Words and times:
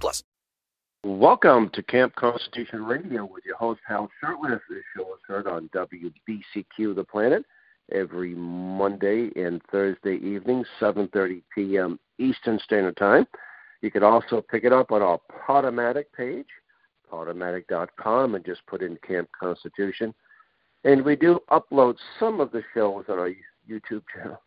plus. 0.00 0.22
Welcome 1.04 1.68
to 1.74 1.82
Camp 1.82 2.14
Constitution 2.14 2.84
Radio 2.84 3.24
with 3.24 3.44
your 3.44 3.56
host 3.56 3.80
Hal 3.86 4.08
Shurtleff. 4.22 4.60
This 4.70 4.84
show 4.96 5.02
is 5.14 5.20
heard 5.26 5.48
on 5.48 5.68
WBCQ 5.74 6.94
The 6.94 7.02
Planet 7.02 7.44
every 7.90 8.34
Monday 8.34 9.30
and 9.34 9.60
Thursday 9.70 10.14
evening, 10.16 10.64
7:30 10.80 11.42
p.m. 11.54 11.98
Eastern 12.18 12.58
Standard 12.60 12.96
Time. 12.96 13.26
You 13.80 13.90
can 13.90 14.04
also 14.04 14.44
pick 14.48 14.62
it 14.62 14.72
up 14.72 14.92
on 14.92 15.02
our 15.02 15.18
Podomatic 15.48 16.04
page, 16.16 16.46
podomatic.com, 17.10 18.36
and 18.36 18.44
just 18.44 18.64
put 18.66 18.80
in 18.80 18.96
Camp 19.06 19.28
Constitution. 19.38 20.14
And 20.84 21.04
we 21.04 21.16
do 21.16 21.40
upload 21.50 21.96
some 22.20 22.40
of 22.40 22.52
the 22.52 22.62
shows 22.74 23.06
on 23.08 23.18
our 23.18 23.32
YouTube 23.68 24.02
channel. 24.14 24.40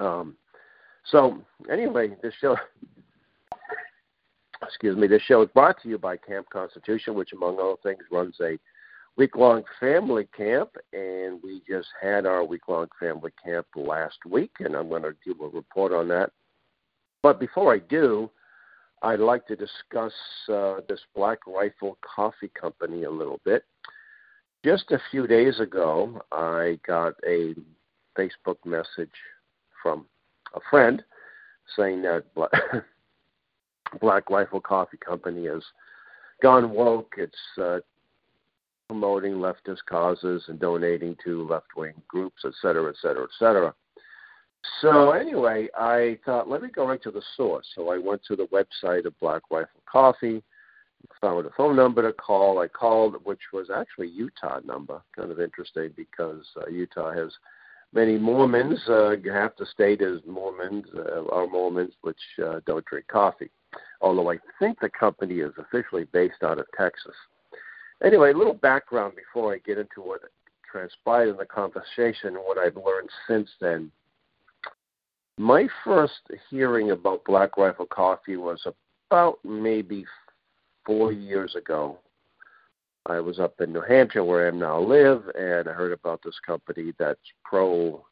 Um, 0.00 0.36
so 1.04 1.40
anyway, 1.70 2.16
this 2.22 2.34
show 2.40 2.56
excuse 4.68 4.96
me, 4.96 5.06
this 5.06 5.22
show 5.22 5.42
is 5.42 5.48
brought 5.54 5.80
to 5.82 5.88
you 5.88 5.98
by 5.98 6.16
Camp 6.16 6.48
Constitution, 6.50 7.14
which 7.14 7.32
among 7.32 7.58
other 7.58 7.76
things 7.82 8.02
runs 8.10 8.36
a 8.42 8.58
week 9.16 9.34
long 9.34 9.64
family 9.80 10.28
camp 10.36 10.70
and 10.92 11.40
we 11.42 11.60
just 11.68 11.88
had 12.00 12.26
our 12.26 12.44
week 12.44 12.68
long 12.68 12.86
family 13.00 13.32
camp 13.44 13.66
last 13.74 14.18
week 14.28 14.52
and 14.60 14.76
I'm 14.76 14.90
gonna 14.90 15.12
give 15.24 15.40
a 15.40 15.48
report 15.48 15.92
on 15.92 16.06
that. 16.08 16.30
But 17.22 17.40
before 17.40 17.74
I 17.74 17.78
do, 17.78 18.30
I'd 19.02 19.20
like 19.20 19.46
to 19.46 19.56
discuss 19.56 20.12
uh, 20.52 20.76
this 20.88 21.00
Black 21.16 21.38
Rifle 21.46 21.98
Coffee 22.02 22.50
Company 22.60 23.04
a 23.04 23.10
little 23.10 23.40
bit. 23.44 23.64
Just 24.64 24.90
a 24.90 25.00
few 25.10 25.26
days 25.26 25.60
ago, 25.60 26.20
I 26.30 26.78
got 26.86 27.14
a 27.26 27.54
Facebook 28.16 28.58
message 28.64 29.14
from 29.82 30.06
a 30.54 30.60
friend 30.70 31.02
saying 31.76 32.02
that 32.02 32.24
Black, 34.00 34.30
Rifle 34.30 34.60
Coffee 34.60 34.98
Company 34.98 35.46
has 35.46 35.62
gone 36.42 36.70
woke. 36.70 37.14
It's 37.16 37.36
uh, 37.60 37.78
promoting 38.88 39.34
leftist 39.34 39.84
causes 39.88 40.44
and 40.48 40.58
donating 40.58 41.16
to 41.24 41.46
left 41.46 41.76
wing 41.76 41.94
groups, 42.08 42.42
et 42.44 42.52
cetera, 42.62 42.88
et 42.88 42.96
cetera, 43.02 43.24
et 43.24 43.30
cetera. 43.38 43.74
So 44.80 45.12
anyway, 45.12 45.68
I 45.76 46.18
thought 46.24 46.48
let 46.48 46.62
me 46.62 46.68
go 46.68 46.86
right 46.86 47.02
to 47.02 47.10
the 47.10 47.22
source. 47.36 47.66
So 47.74 47.90
I 47.90 47.98
went 47.98 48.22
to 48.24 48.36
the 48.36 48.46
website 48.46 49.04
of 49.06 49.18
Black 49.20 49.42
Rifle 49.50 49.82
Coffee, 49.90 50.42
found 51.20 51.46
a 51.46 51.50
phone 51.50 51.76
number 51.76 52.02
to 52.02 52.12
call. 52.12 52.58
I 52.58 52.68
called, 52.68 53.16
which 53.24 53.40
was 53.52 53.68
actually 53.70 54.08
Utah 54.08 54.60
number. 54.64 55.00
Kind 55.16 55.30
of 55.30 55.40
interesting 55.40 55.90
because 55.96 56.44
uh, 56.56 56.68
Utah 56.68 57.12
has 57.12 57.30
many 57.92 58.18
Mormons. 58.18 58.80
Uh, 58.88 59.14
half 59.32 59.56
the 59.56 59.66
state 59.66 60.02
is 60.02 60.20
Mormons, 60.26 60.86
uh, 60.96 61.24
are 61.30 61.46
Mormons, 61.46 61.94
which 62.02 62.16
uh, 62.44 62.60
don't 62.66 62.84
drink 62.84 63.06
coffee. 63.06 63.50
Although 64.00 64.30
I 64.30 64.38
think 64.58 64.80
the 64.80 64.88
company 64.88 65.36
is 65.36 65.52
officially 65.58 66.04
based 66.12 66.42
out 66.42 66.58
of 66.58 66.66
Texas. 66.76 67.14
Anyway, 68.04 68.30
a 68.30 68.36
little 68.36 68.54
background 68.54 69.14
before 69.16 69.52
I 69.52 69.58
get 69.58 69.78
into 69.78 70.00
what 70.00 70.20
transpired 70.70 71.30
in 71.30 71.36
the 71.36 71.46
conversation 71.46 72.36
and 72.36 72.44
what 72.44 72.58
I've 72.58 72.76
learned 72.76 73.10
since 73.26 73.48
then. 73.60 73.90
My 75.38 75.68
first 75.84 76.20
hearing 76.50 76.90
about 76.90 77.24
Black 77.24 77.56
Rifle 77.56 77.86
Coffee 77.86 78.36
was 78.36 78.64
about 79.10 79.38
maybe 79.44 80.04
four 80.84 81.12
years 81.12 81.54
ago. 81.54 81.98
I 83.06 83.20
was 83.20 83.38
up 83.38 83.60
in 83.60 83.72
New 83.72 83.80
Hampshire, 83.80 84.24
where 84.24 84.48
I 84.48 84.50
now 84.50 84.80
live, 84.80 85.22
and 85.38 85.68
I 85.68 85.72
heard 85.72 85.92
about 85.92 86.20
this 86.22 86.38
company 86.44 86.92
that's 86.98 87.20
pro 87.44 88.04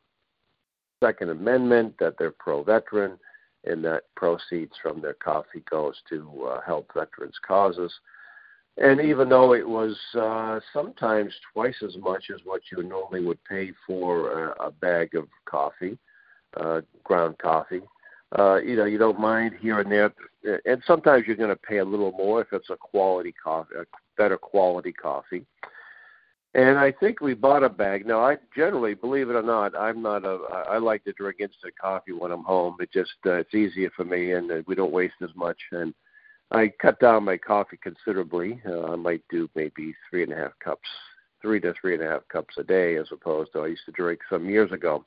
Second 1.02 1.30
Amendment, 1.30 1.94
that 2.00 2.14
they're 2.18 2.30
pro 2.30 2.62
veteran, 2.62 3.18
and 3.66 3.84
that 3.84 4.04
proceeds 4.14 4.72
from 4.82 5.00
their 5.00 5.14
coffee 5.14 5.62
goes 5.70 5.96
to 6.08 6.48
uh, 6.50 6.60
help 6.60 6.90
veterans' 6.94 7.38
causes. 7.46 7.92
And 8.78 9.00
even 9.00 9.28
though 9.28 9.54
it 9.54 9.66
was 9.66 9.96
uh, 10.14 10.60
sometimes 10.72 11.32
twice 11.52 11.76
as 11.82 11.96
much 11.96 12.26
as 12.34 12.40
what 12.44 12.60
you 12.70 12.82
normally 12.82 13.24
would 13.24 13.42
pay 13.44 13.72
for 13.86 14.50
a, 14.50 14.66
a 14.66 14.70
bag 14.70 15.14
of 15.14 15.28
coffee, 15.46 15.98
uh, 16.56 16.80
ground 17.04 17.38
coffee. 17.38 17.82
Uh, 18.36 18.56
you 18.56 18.76
know, 18.76 18.84
you 18.84 18.98
don't 18.98 19.20
mind 19.20 19.54
here 19.60 19.78
and 19.80 19.90
there, 19.90 20.12
and 20.64 20.82
sometimes 20.86 21.24
you're 21.26 21.36
going 21.36 21.48
to 21.48 21.56
pay 21.56 21.78
a 21.78 21.84
little 21.84 22.12
more 22.12 22.40
if 22.40 22.48
it's 22.52 22.70
a 22.70 22.76
quality 22.76 23.32
coffee, 23.32 23.74
a 23.76 23.84
better 24.16 24.36
quality 24.36 24.92
coffee. 24.92 25.44
And 26.56 26.78
I 26.78 26.90
think 26.90 27.20
we 27.20 27.34
bought 27.34 27.62
a 27.64 27.68
bag. 27.68 28.06
Now, 28.06 28.24
I 28.24 28.38
generally, 28.56 28.94
believe 28.94 29.28
it 29.28 29.36
or 29.36 29.42
not, 29.42 29.76
I'm 29.76 30.00
not 30.00 30.24
a. 30.24 30.38
I 30.66 30.78
like 30.78 31.04
to 31.04 31.12
drink 31.12 31.36
instant 31.38 31.74
coffee 31.78 32.12
when 32.12 32.32
I'm 32.32 32.44
home. 32.44 32.76
It 32.80 32.90
just 32.90 33.12
uh, 33.26 33.32
it's 33.32 33.54
easier 33.54 33.90
for 33.94 34.06
me, 34.06 34.32
and 34.32 34.50
uh, 34.50 34.62
we 34.66 34.74
don't 34.74 34.90
waste 34.90 35.16
as 35.22 35.28
much. 35.36 35.58
And 35.72 35.92
I 36.52 36.72
cut 36.80 36.98
down 36.98 37.26
my 37.26 37.36
coffee 37.36 37.78
considerably. 37.82 38.62
Uh, 38.66 38.84
I 38.84 38.96
might 38.96 39.22
do 39.28 39.50
maybe 39.54 39.94
three 40.08 40.22
and 40.22 40.32
a 40.32 40.36
half 40.36 40.52
cups, 40.64 40.88
three 41.42 41.60
to 41.60 41.74
three 41.78 41.92
and 41.92 42.02
a 42.02 42.08
half 42.08 42.26
cups 42.28 42.54
a 42.56 42.64
day, 42.64 42.96
as 42.96 43.08
opposed 43.12 43.52
to 43.52 43.60
I 43.60 43.66
used 43.66 43.84
to 43.84 43.92
drink 43.92 44.20
some 44.30 44.48
years 44.48 44.72
ago. 44.72 45.04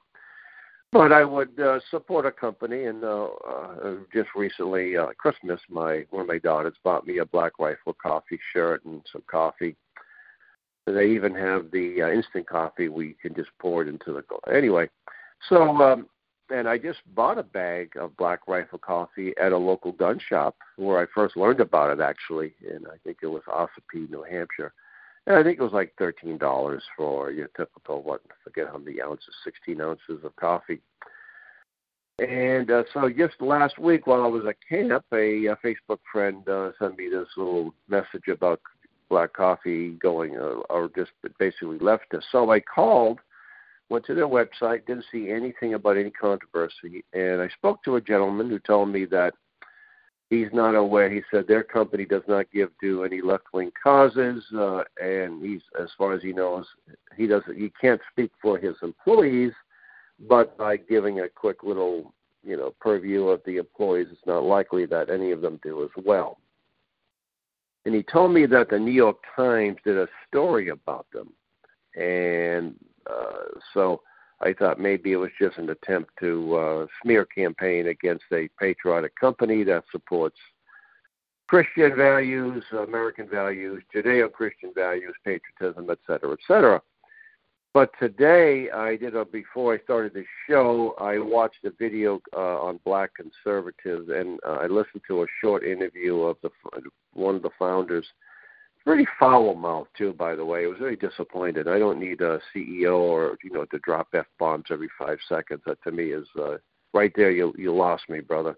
But 0.92 1.12
I 1.12 1.26
would 1.26 1.60
uh, 1.60 1.80
support 1.90 2.28
a 2.28 2.32
company, 2.32 2.84
and 2.84 3.04
uh, 3.04 3.30
uh, 3.48 3.96
just 4.14 4.30
recently, 4.36 4.98
uh, 4.98 5.08
Christmas, 5.18 5.60
my 5.68 6.06
one 6.12 6.22
of 6.22 6.28
my 6.28 6.38
daughters 6.38 6.76
bought 6.84 7.08
me 7.08 7.18
a 7.18 7.26
Black 7.26 7.54
Rifle 7.58 7.96
coffee 8.00 8.40
shirt 8.54 8.86
and 8.86 9.02
some 9.12 9.24
coffee. 9.26 9.76
They 10.94 11.12
even 11.12 11.36
have 11.36 11.72
the 11.72 12.02
uh, 12.02 12.10
instant 12.10 12.48
coffee 12.48 12.86
you 12.86 13.16
can 13.22 13.36
just 13.36 13.50
pour 13.60 13.82
it 13.82 13.88
into 13.88 14.14
the. 14.14 14.24
Anyway, 14.54 14.90
so 15.48 15.82
um, 15.82 16.08
and 16.50 16.68
I 16.68 16.78
just 16.78 17.00
bought 17.14 17.38
a 17.38 17.44
bag 17.44 17.92
of 17.96 18.18
Black 18.18 18.48
Rifle 18.48 18.80
coffee 18.80 19.34
at 19.42 19.52
a 19.52 19.58
local 19.58 19.92
gun 19.92 20.20
shop 20.20 20.56
where 20.78 21.00
I 21.00 21.06
first 21.14 21.38
learned 21.38 21.60
about 21.60 21.92
it 21.92 22.02
actually, 22.02 22.54
and 22.68 22.88
I 22.88 22.98
think 23.04 23.18
it 23.22 23.28
was 23.28 23.44
Ossipee, 23.48 24.10
New 24.10 24.24
Hampshire. 24.24 24.74
And 25.28 25.36
I 25.36 25.44
think 25.44 25.60
it 25.60 25.64
was 25.64 25.74
like 25.74 25.94
thirteen 25.98 26.38
dollars 26.38 26.84
for 26.98 27.32
your 27.32 27.50
typical 27.56 28.02
what 28.02 28.22
I 28.30 28.34
forget 28.44 28.68
how 28.72 28.80
many 28.80 29.02
ounces, 29.02 29.36
sixteen 29.44 29.82
ounces 29.82 30.24
of 30.24 30.36
coffee. 30.38 30.82
And 32.18 32.70
uh, 32.70 32.84
so 32.94 33.10
just 33.10 33.40
last 33.40 33.80
week 33.80 34.08
while 34.08 34.24
I 34.24 34.28
was 34.28 34.46
at 34.46 34.58
camp, 34.68 35.06
a, 35.14 35.46
a 35.46 35.56
Facebook 35.58 36.00
friend 36.12 36.48
uh, 36.50 36.72
sent 36.80 36.98
me 36.98 37.10
this 37.10 37.28
little 37.38 37.74
message 37.88 38.28
about 38.30 38.60
black 39.10 39.34
coffee 39.34 39.92
going, 39.92 40.38
uh, 40.38 40.62
or 40.70 40.90
just 40.96 41.12
basically 41.40 41.80
left 41.80 42.14
us. 42.14 42.24
So 42.32 42.52
I 42.52 42.60
called, 42.60 43.20
went 43.90 44.06
to 44.06 44.14
their 44.14 44.28
website, 44.28 44.86
didn't 44.86 45.06
see 45.12 45.30
anything 45.30 45.74
about 45.74 45.98
any 45.98 46.12
controversy, 46.12 47.04
and 47.14 47.42
I 47.42 47.50
spoke 47.50 47.84
to 47.84 47.96
a 47.96 48.02
gentleman 48.02 48.50
who 48.50 48.60
told 48.60 48.90
me 48.90 49.06
that 49.06 49.34
he's 50.30 50.50
not 50.54 50.76
aware. 50.76 51.10
He 51.10 51.22
said 51.32 51.48
their 51.48 51.64
company 51.64 52.06
does 52.06 52.22
not 52.28 52.52
give 52.52 52.70
to 52.82 53.04
any 53.04 53.22
left 53.22 53.46
wing 53.54 53.72
causes, 53.82 54.44
uh, 54.56 54.84
and 55.02 55.44
he's, 55.44 55.62
as 55.80 55.90
far 55.98 56.14
as 56.14 56.22
he 56.22 56.34
knows, 56.34 56.66
he 57.18 57.28
doesn't. 57.28 57.58
He 57.58 57.72
can't 57.82 58.02
speak 58.12 58.32
for 58.42 58.58
his 58.58 58.76
employees, 58.82 59.54
but 60.28 60.58
by 60.58 60.78
giving 60.78 61.22
a 61.22 61.30
quick 61.30 61.64
little, 61.64 62.14
you 62.44 62.58
know, 62.58 62.74
purview 62.80 63.28
of 63.28 63.42
the 63.46 63.58
employees, 63.58 64.08
it's 64.12 64.26
not 64.26 64.44
likely 64.44 64.86
that 64.86 65.10
any 65.10 65.32
of 65.32 65.42
them 65.42 65.60
do 65.64 65.84
as 65.84 66.04
well. 66.06 66.38
And 67.90 67.96
he 67.96 68.04
told 68.04 68.32
me 68.36 68.46
that 68.46 68.70
the 68.70 68.78
New 68.78 68.92
York 68.92 69.18
Times 69.36 69.78
did 69.84 69.98
a 69.98 70.08
story 70.28 70.70
about 70.70 71.08
them, 71.12 71.34
and 71.96 72.76
uh, 73.10 73.58
so 73.74 74.04
I 74.42 74.54
thought 74.54 74.80
maybe 74.80 75.12
it 75.12 75.16
was 75.16 75.32
just 75.42 75.58
an 75.58 75.72
attempt 75.72 76.12
to 76.20 76.56
uh, 76.56 76.86
smear 77.02 77.26
campaign 77.26 77.88
against 77.88 78.26
a 78.32 78.48
patriotic 78.60 79.16
company 79.16 79.64
that 79.64 79.86
supports 79.92 80.38
Christian 81.48 81.96
values, 81.96 82.64
American 82.78 83.28
values, 83.28 83.82
Judeo-Christian 83.92 84.72
values, 84.76 85.16
patriotism, 85.26 85.90
et 85.90 85.98
cetera, 86.06 86.34
et 86.34 86.40
cetera. 86.48 86.80
But 87.74 87.92
today, 88.00 88.70
I 88.72 88.96
did 88.96 89.16
a 89.16 89.26
before 89.26 89.76
I 89.76 89.80
started 89.84 90.14
the 90.14 90.26
show. 90.50 90.96
I 91.00 91.20
watched 91.20 91.64
a 91.66 91.72
video 91.78 92.20
uh, 92.36 92.60
on 92.62 92.80
Black 92.84 93.12
conservatives, 93.16 94.10
and 94.10 94.40
uh, 94.46 94.58
I 94.62 94.66
listened 94.66 95.04
to 95.08 95.22
a 95.22 95.28
short 95.40 95.64
interview 95.64 96.22
of 96.22 96.38
the 96.42 96.50
one 97.14 97.36
of 97.36 97.44
the 97.44 97.52
founders 97.60 98.06
pretty 98.86 99.08
foul 99.20 99.54
mouth 99.56 99.88
too, 99.98 100.14
by 100.14 100.36
the 100.36 100.46
way. 100.46 100.64
I 100.64 100.68
was 100.68 100.80
very 100.80 100.96
disappointed. 100.96 101.68
I 101.68 101.80
don't 101.80 102.00
need 102.00 102.22
a 102.22 102.40
CEO 102.56 102.98
or 102.98 103.38
you 103.44 103.52
know 103.52 103.66
to 103.66 103.80
drop 103.80 104.08
f 104.14 104.26
bombs 104.40 104.66
every 104.72 104.90
five 104.98 105.20
seconds. 105.28 105.62
That 105.66 105.82
to 105.84 105.92
me 105.92 106.06
is 106.06 106.28
uh, 106.40 106.58
right 106.94 107.12
there. 107.16 107.32
You 107.32 107.54
you 107.58 107.74
lost 107.74 108.10
me, 108.10 108.20
brother. 108.20 108.56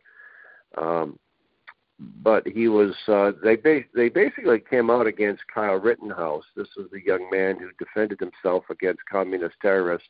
Um, 0.77 1.19
but 2.23 2.47
he 2.47 2.67
was 2.67 2.93
uh, 3.07 3.31
they 3.43 3.55
ba- 3.55 3.85
they 3.93 4.09
basically 4.09 4.59
came 4.59 4.89
out 4.89 5.07
against 5.07 5.43
Kyle 5.53 5.79
Rittenhouse. 5.79 6.45
This 6.55 6.69
was 6.75 6.87
the 6.91 7.03
young 7.05 7.29
man 7.31 7.57
who 7.59 7.69
defended 7.77 8.19
himself 8.19 8.65
against 8.69 9.05
communist 9.11 9.55
terrorists 9.61 10.09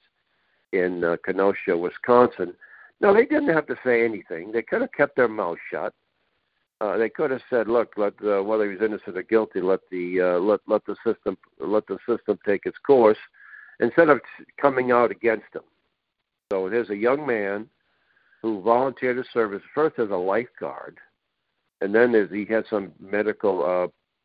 in 0.72 1.04
uh, 1.04 1.18
Kenosha, 1.26 1.78
Wisconsin. 1.78 2.54
No, 3.02 3.14
they 3.14 3.26
didn't 3.26 3.54
have 3.54 3.68
to 3.68 3.76
say 3.84 4.06
anything. 4.06 4.52
They 4.52 4.62
could 4.62 4.82
have 4.82 4.92
kept 4.92 5.16
their 5.16 5.28
mouth 5.28 5.58
shut. 5.70 5.94
Uh, 6.80 6.98
they 6.98 7.10
could 7.10 7.32
have 7.32 7.42
said, 7.50 7.68
"Look, 7.68 7.94
let 7.98 8.14
uh, 8.24 8.42
whether 8.42 8.72
he's 8.72 8.82
innocent 8.82 9.18
or 9.18 9.24
guilty, 9.24 9.62
let 9.62 9.82
the 9.90 10.22
uh, 10.22 10.40
let 10.40 10.62
let 10.68 10.86
the 10.86 10.96
system 11.06 11.38
let 11.60 11.86
the 11.88 11.98
system 12.08 12.40
take 12.46 12.66
its 12.66 12.78
course," 12.78 13.20
instead 13.80 14.10
of 14.10 14.22
coming 14.60 14.92
out 14.92 15.12
against 15.12 15.54
him. 15.54 15.64
So 16.52 16.70
there's 16.70 16.90
a 16.90 16.96
young 16.96 17.26
man 17.26 17.68
who 18.42 18.62
volunteered 18.62 19.18
to 19.18 19.30
serve 19.32 19.54
as 19.54 19.62
first 19.76 20.00
as 20.00 20.10
a 20.10 20.16
lifeguard, 20.16 20.98
and 21.82 21.94
then 21.94 22.12
there's, 22.12 22.32
he 22.32 22.46
had 22.46 22.66
some 22.70 22.92
medical, 23.00 23.64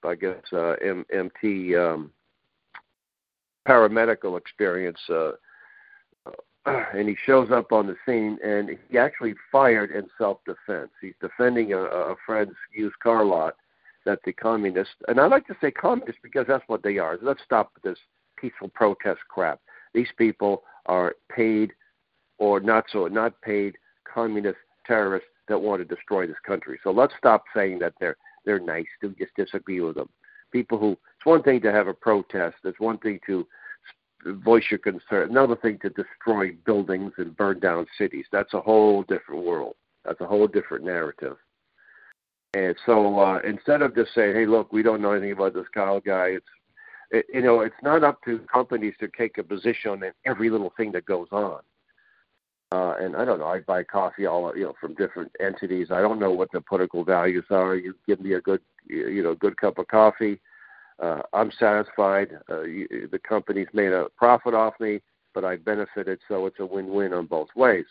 uh, 0.05 0.07
I 0.07 0.15
guess, 0.15 0.43
uh, 0.53 0.75
M- 0.85 1.07
MT 1.13 1.75
um, 1.75 2.11
paramedical 3.67 4.39
experience. 4.39 5.01
Uh, 5.09 5.33
and 6.95 7.09
he 7.09 7.17
shows 7.25 7.51
up 7.51 7.73
on 7.73 7.87
the 7.87 7.97
scene 8.05 8.39
and 8.45 8.77
he 8.91 8.99
actually 8.99 9.35
fired 9.51 9.91
in 9.91 10.07
self 10.19 10.39
defense. 10.45 10.91
He's 11.01 11.15
defending 11.21 11.73
a, 11.73 11.79
a 11.79 12.17
friend's 12.25 12.57
used 12.75 12.99
car 12.99 13.25
lot 13.25 13.57
that 14.05 14.19
the 14.25 14.33
communists 14.33 14.95
and 15.09 15.21
I 15.21 15.27
like 15.27 15.47
to 15.47 15.57
say 15.61 15.71
communists 15.71 16.21
because 16.23 16.47
that's 16.47 16.65
what 16.67 16.83
they 16.83 16.99
are. 16.99 17.19
Let's 17.23 17.43
stop 17.45 17.73
this 17.83 17.99
peaceful 18.37 18.69
protest 18.69 19.21
crap. 19.29 19.61
These 19.95 20.11
people 20.19 20.65
are 20.87 21.15
paid 21.35 21.73
or 22.39 22.61
not 22.61 22.85
so 22.93 23.07
not 23.07 23.41
paid 23.43 23.77
communist 24.13 24.59
terrorists 24.87 25.29
that 25.49 25.61
want 25.61 25.81
to 25.81 25.95
destroy 25.95 26.27
this 26.27 26.37
country. 26.47 26.79
So 26.83 26.91
let's 26.91 27.15
stop 27.19 27.45
saying 27.55 27.79
that 27.81 27.95
they're 28.01 28.17
they're 28.45 28.61
nice 28.61 28.87
just 29.03 29.35
disagree 29.37 29.81
with 29.81 29.97
them. 29.97 30.09
People 30.53 30.79
who 30.79 30.93
it's 30.93 31.25
one 31.25 31.43
thing 31.43 31.61
to 31.63 31.73
have 31.73 31.89
a 31.89 31.95
protest, 31.95 32.57
it's 32.65 32.81
one 32.81 32.99
thing 32.99 33.21
to 33.27 33.47
voice 34.25 34.65
your 34.71 34.79
concern. 34.79 35.31
Another 35.31 35.57
thing 35.57 35.79
to 35.83 35.91
destroy 35.91 36.53
buildings 36.65 37.13
and 37.19 37.37
burn 37.37 37.61
down 37.61 37.87
cities. 37.99 38.27
That's 38.33 38.55
a 38.55 38.61
whole 38.61 39.03
different 39.03 39.45
world. 39.45 39.75
That's 40.05 40.21
a 40.21 40.27
whole 40.27 40.47
different 40.47 40.85
narrative. 40.85 41.37
And 42.55 42.75
so 42.87 43.19
uh, 43.19 43.41
instead 43.41 43.83
of 43.83 43.95
just 43.95 44.15
saying, 44.15 44.35
"Hey, 44.35 44.47
look, 44.47 44.73
we 44.73 44.83
don't 44.83 45.03
know 45.03 45.13
anything 45.13 45.33
about 45.33 45.55
this 45.55 45.67
Kyle 45.75 46.01
guy," 46.01 46.29
it's 46.29 46.47
it, 47.11 47.27
you 47.33 47.43
know, 47.43 47.61
it's 47.61 47.75
not 47.83 48.03
up 48.03 48.23
to 48.25 48.39
companies 48.53 48.95
to 49.01 49.09
take 49.17 49.39
a 49.39 49.43
position 49.43 49.91
on 49.91 50.03
every 50.25 50.51
little 50.51 50.73
thing 50.77 50.93
that 50.93 51.07
goes 51.07 51.29
on. 51.31 51.61
Uh, 52.73 52.95
and 52.99 53.15
I 53.17 53.25
don't 53.25 53.39
know. 53.39 53.47
I 53.47 53.61
buy 53.61 53.85
coffee 53.85 54.27
all 54.27 54.53
you 54.57 54.65
know 54.65 54.75
from 54.81 54.95
different 54.95 55.31
entities. 55.41 55.89
I 55.91 56.01
don't 56.01 56.19
know 56.19 56.33
what 56.33 56.51
the 56.53 56.61
political 56.61 57.05
values 57.05 57.45
are. 57.51 57.77
You 57.77 57.95
give 58.07 58.21
me 58.21 58.33
a 58.33 58.41
good 58.41 58.61
you 58.89 59.23
know 59.23 59.35
good 59.35 59.57
cup 59.57 59.79
of 59.79 59.87
coffee 59.89 60.41
uh, 60.99 61.23
I'm 61.33 61.51
satisfied. 61.59 62.39
Uh, 62.51 62.63
you, 62.63 63.09
the 63.11 63.19
company's 63.19 63.69
made 63.73 63.93
a 63.93 64.07
profit 64.17 64.55
off 64.55 64.75
me, 64.81 65.01
but 65.35 65.45
I 65.45 65.57
benefited, 65.57 66.21
so 66.29 66.47
it's 66.47 66.61
a 66.61 66.67
win-win 66.67 67.13
on 67.13 67.27
both 67.27 67.49
ways. 67.55 67.85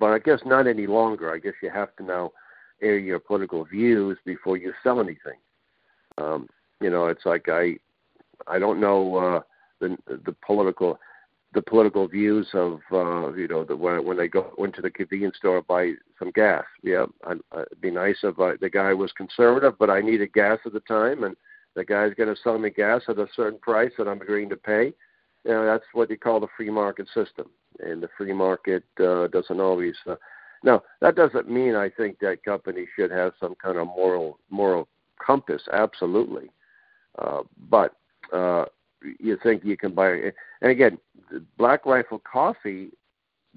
But 0.00 0.12
I 0.12 0.18
guess 0.18 0.40
not 0.44 0.66
any 0.66 0.86
longer. 0.86 1.32
I 1.32 1.38
guess 1.38 1.54
you 1.62 1.70
have 1.70 1.94
to 1.96 2.02
now 2.04 2.32
air 2.82 2.98
your 2.98 3.20
political 3.20 3.64
views 3.64 4.18
before 4.24 4.56
you 4.56 4.72
sell 4.82 5.00
anything. 5.00 5.38
Um, 6.18 6.48
you 6.80 6.90
know, 6.90 7.06
it's 7.06 7.24
like 7.26 7.48
I, 7.48 7.76
I 8.46 8.58
don't 8.58 8.80
know 8.80 9.16
uh, 9.16 9.40
the 9.80 9.96
the 10.06 10.34
political 10.44 10.98
the 11.54 11.62
political 11.62 12.06
views 12.06 12.46
of 12.52 12.80
uh, 12.92 13.32
you 13.32 13.48
know 13.48 13.64
the, 13.64 13.76
when 13.76 14.04
when 14.04 14.16
they 14.16 14.28
go 14.28 14.52
into 14.58 14.82
the 14.82 14.90
convenience 14.90 15.36
store 15.36 15.62
buy 15.62 15.92
some 16.18 16.30
gas. 16.30 16.64
Yeah, 16.82 17.06
I, 17.26 17.32
it'd 17.60 17.80
be 17.80 17.90
nice 17.90 18.18
if 18.22 18.38
uh, 18.38 18.52
the 18.60 18.70
guy 18.70 18.92
was 18.92 19.12
conservative, 19.12 19.78
but 19.78 19.90
I 19.90 20.00
needed 20.00 20.32
gas 20.32 20.58
at 20.66 20.72
the 20.72 20.80
time, 20.80 21.24
and 21.24 21.36
the 21.74 21.84
guy's 21.84 22.14
going 22.14 22.34
to 22.34 22.40
sell 22.42 22.58
me 22.58 22.70
gas 22.70 23.02
at 23.08 23.18
a 23.18 23.28
certain 23.34 23.58
price 23.60 23.92
that 23.96 24.08
I'm 24.08 24.20
agreeing 24.20 24.50
to 24.50 24.56
pay. 24.56 24.92
You 25.44 25.52
know, 25.52 25.64
that's 25.64 25.84
what 25.92 26.10
you 26.10 26.18
call 26.18 26.40
the 26.40 26.48
free 26.56 26.70
market 26.70 27.06
system. 27.14 27.46
And 27.78 28.02
the 28.02 28.08
free 28.18 28.32
market 28.32 28.84
uh, 29.00 29.28
doesn't 29.28 29.60
always. 29.60 29.94
Uh, 30.06 30.16
now, 30.64 30.82
that 31.00 31.14
doesn't 31.14 31.48
mean 31.48 31.76
I 31.76 31.88
think 31.88 32.18
that 32.18 32.44
companies 32.44 32.88
should 32.96 33.12
have 33.12 33.32
some 33.38 33.54
kind 33.54 33.78
of 33.78 33.86
moral 33.86 34.38
moral 34.50 34.88
compass. 35.24 35.62
Absolutely, 35.72 36.50
uh, 37.18 37.42
but 37.70 37.94
uh, 38.32 38.64
you 39.18 39.38
think 39.42 39.64
you 39.64 39.76
can 39.76 39.94
buy. 39.94 40.32
And 40.60 40.70
again, 40.70 40.98
Black 41.56 41.86
Rifle 41.86 42.20
Coffee 42.30 42.90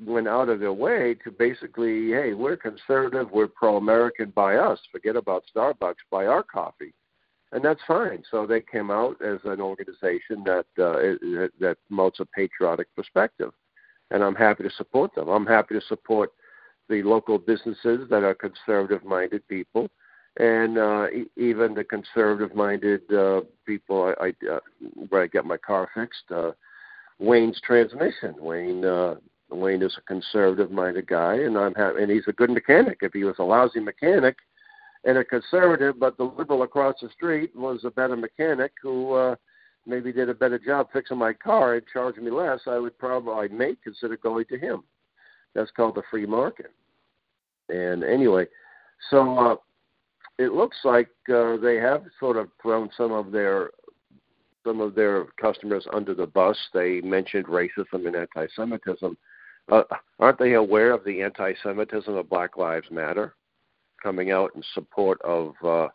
went 0.06 0.28
out 0.28 0.50
of 0.50 0.60
their 0.60 0.74
way 0.74 1.16
to 1.24 1.32
basically, 1.32 2.12
hey, 2.12 2.34
we're 2.34 2.58
conservative, 2.58 3.30
we're 3.32 3.48
pro-American, 3.48 4.32
buy 4.32 4.56
us. 4.56 4.80
Forget 4.92 5.16
about 5.16 5.44
Starbucks, 5.56 5.96
buy 6.10 6.26
our 6.26 6.44
coffee 6.44 6.94
and 7.52 7.64
that's 7.64 7.82
fine. 7.88 8.24
So 8.30 8.46
they 8.46 8.62
came 8.62 8.92
out 8.92 9.22
as 9.22 9.40
an 9.44 9.62
organization 9.62 10.44
that 10.46 10.66
uh, 10.80 11.50
that 11.60 11.78
promotes 11.88 12.20
a 12.20 12.26
patriotic 12.26 12.88
perspective, 12.96 13.52
and 14.10 14.24
I'm 14.24 14.36
happy 14.36 14.64
to 14.64 14.70
support 14.72 15.14
them. 15.16 15.28
I'm 15.30 15.46
happy 15.46 15.76
to 15.76 15.86
support 15.88 16.32
the 16.90 17.04
local 17.04 17.38
businesses 17.38 18.10
that 18.10 18.24
are 18.24 18.36
conservative-minded 18.36 19.48
people, 19.48 19.90
and 20.38 20.78
uh, 20.78 21.08
e- 21.10 21.30
even 21.36 21.74
the 21.74 21.84
conservative-minded 21.84 23.02
uh, 23.14 23.42
people 23.66 24.14
I, 24.20 24.28
I 24.28 24.54
uh, 24.54 24.60
where 25.10 25.24
I 25.24 25.28
get 25.28 25.46
my 25.46 25.58
car 25.58 25.90
fixed. 25.94 26.32
Uh, 26.34 26.52
Wayne's 27.20 27.60
transmission. 27.62 28.36
Wayne 28.40 28.86
uh, 28.86 29.16
Wayne 29.50 29.84
is 29.84 29.98
a 29.98 30.02
conservative-minded 30.02 31.08
guy, 31.08 31.36
and 31.36 31.58
I'm 31.58 31.74
ha- 31.76 31.96
and 31.96 32.10
he's 32.10 32.28
a 32.28 32.34
good 32.34 32.50
mechanic. 32.50 33.00
If 33.02 33.14
he 33.14 33.24
was 33.24 33.36
a 33.40 33.44
lousy 33.44 33.80
mechanic 33.80 34.38
and 35.04 35.18
a 35.18 35.24
conservative, 35.24 36.00
but 36.00 36.18
the 36.18 36.24
liberal 36.24 36.64
across 36.64 36.96
the 37.02 37.10
street 37.10 37.56
was 37.56 37.82
a 37.84 37.92
better 37.92 38.16
mechanic 38.16 38.72
who 38.82 39.14
uh, 39.14 39.36
maybe 39.86 40.12
did 40.14 40.30
a 40.30 40.34
better 40.34 40.60
job 40.60 40.88
fixing 40.94 41.18
my 41.18 41.34
car 41.34 41.76
and 41.76 41.84
charged 41.92 42.22
me 42.22 42.32
less, 42.32 42.60
I 42.68 42.78
would 42.78 42.98
probably 42.98 43.34
I 43.34 43.48
may 43.48 43.76
consider 43.84 44.18
going 44.18 44.46
to 44.46 44.58
him. 44.58 44.84
That's 45.54 45.72
called 45.72 45.96
the 45.96 46.04
free 46.10 46.26
market. 46.26 46.72
And 47.70 48.04
anyway, 48.04 48.46
so 49.10 49.38
uh, 49.38 49.56
it 50.38 50.54
looks 50.54 50.78
like 50.84 51.10
uh, 51.34 51.58
they 51.58 51.76
have 51.76 52.04
sort 52.20 52.38
of 52.38 52.50
thrown 52.62 52.90
some 52.96 53.12
of 53.12 53.32
their 53.32 53.72
some 54.66 54.80
of 54.80 54.94
their 54.94 55.26
customers 55.42 55.86
under 55.92 56.14
the 56.14 56.28
bus. 56.28 56.58
They 56.74 57.02
mentioned 57.02 57.48
racism 57.48 58.06
and 58.06 58.16
anti-Semitism. 58.16 59.18
Uh, 59.72 59.84
aren't 60.20 60.38
they 60.38 60.54
aware 60.54 60.92
of 60.92 61.04
the 61.04 61.24
anti-Semitism 61.24 62.14
of 62.14 62.30
Black 62.30 62.58
Lives 62.58 62.86
Matter? 62.92 63.34
coming 64.02 64.32
out 64.32 64.52
in 64.56 64.64
support 64.74 65.22
of 65.22 65.54
uh, 65.64 65.88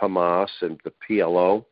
Hamas 0.00 0.48
and 0.60 0.80
the 0.84 0.92
PLO, 1.08 1.64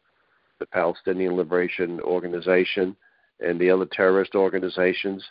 the 0.58 0.66
Palestinian 0.66 1.34
Liberation 1.34 2.00
Organization, 2.00 2.96
and 3.40 3.60
the 3.60 3.70
other 3.70 3.86
terrorist 3.86 4.34
organizations. 4.34 5.24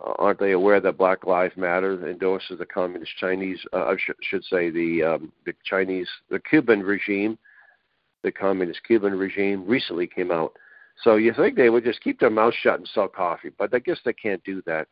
Uh, 0.00 0.12
aren't 0.18 0.38
they 0.38 0.52
aware 0.52 0.80
that 0.80 0.98
Black 0.98 1.26
Lives 1.26 1.56
Matter 1.56 2.08
endorses 2.08 2.58
the 2.58 2.66
communist 2.66 3.12
Chinese, 3.18 3.60
uh, 3.72 3.86
I 3.86 3.96
sh- 3.96 4.10
should 4.22 4.44
say 4.44 4.70
the 4.70 5.02
um, 5.02 5.32
the 5.44 5.54
Chinese, 5.64 6.08
the 6.30 6.40
Cuban 6.40 6.82
regime, 6.82 7.38
the 8.22 8.32
communist 8.32 8.80
Cuban 8.86 9.14
regime 9.14 9.66
recently 9.66 10.06
came 10.06 10.30
out. 10.30 10.52
So 11.02 11.16
you 11.16 11.32
think 11.32 11.56
they 11.56 11.70
would 11.70 11.84
just 11.84 12.02
keep 12.02 12.20
their 12.20 12.30
mouth 12.30 12.54
shut 12.54 12.78
and 12.78 12.88
sell 12.88 13.08
coffee, 13.08 13.50
but 13.56 13.74
I 13.74 13.78
guess 13.78 13.98
they 14.04 14.14
can't 14.14 14.42
do 14.44 14.62
that. 14.66 14.88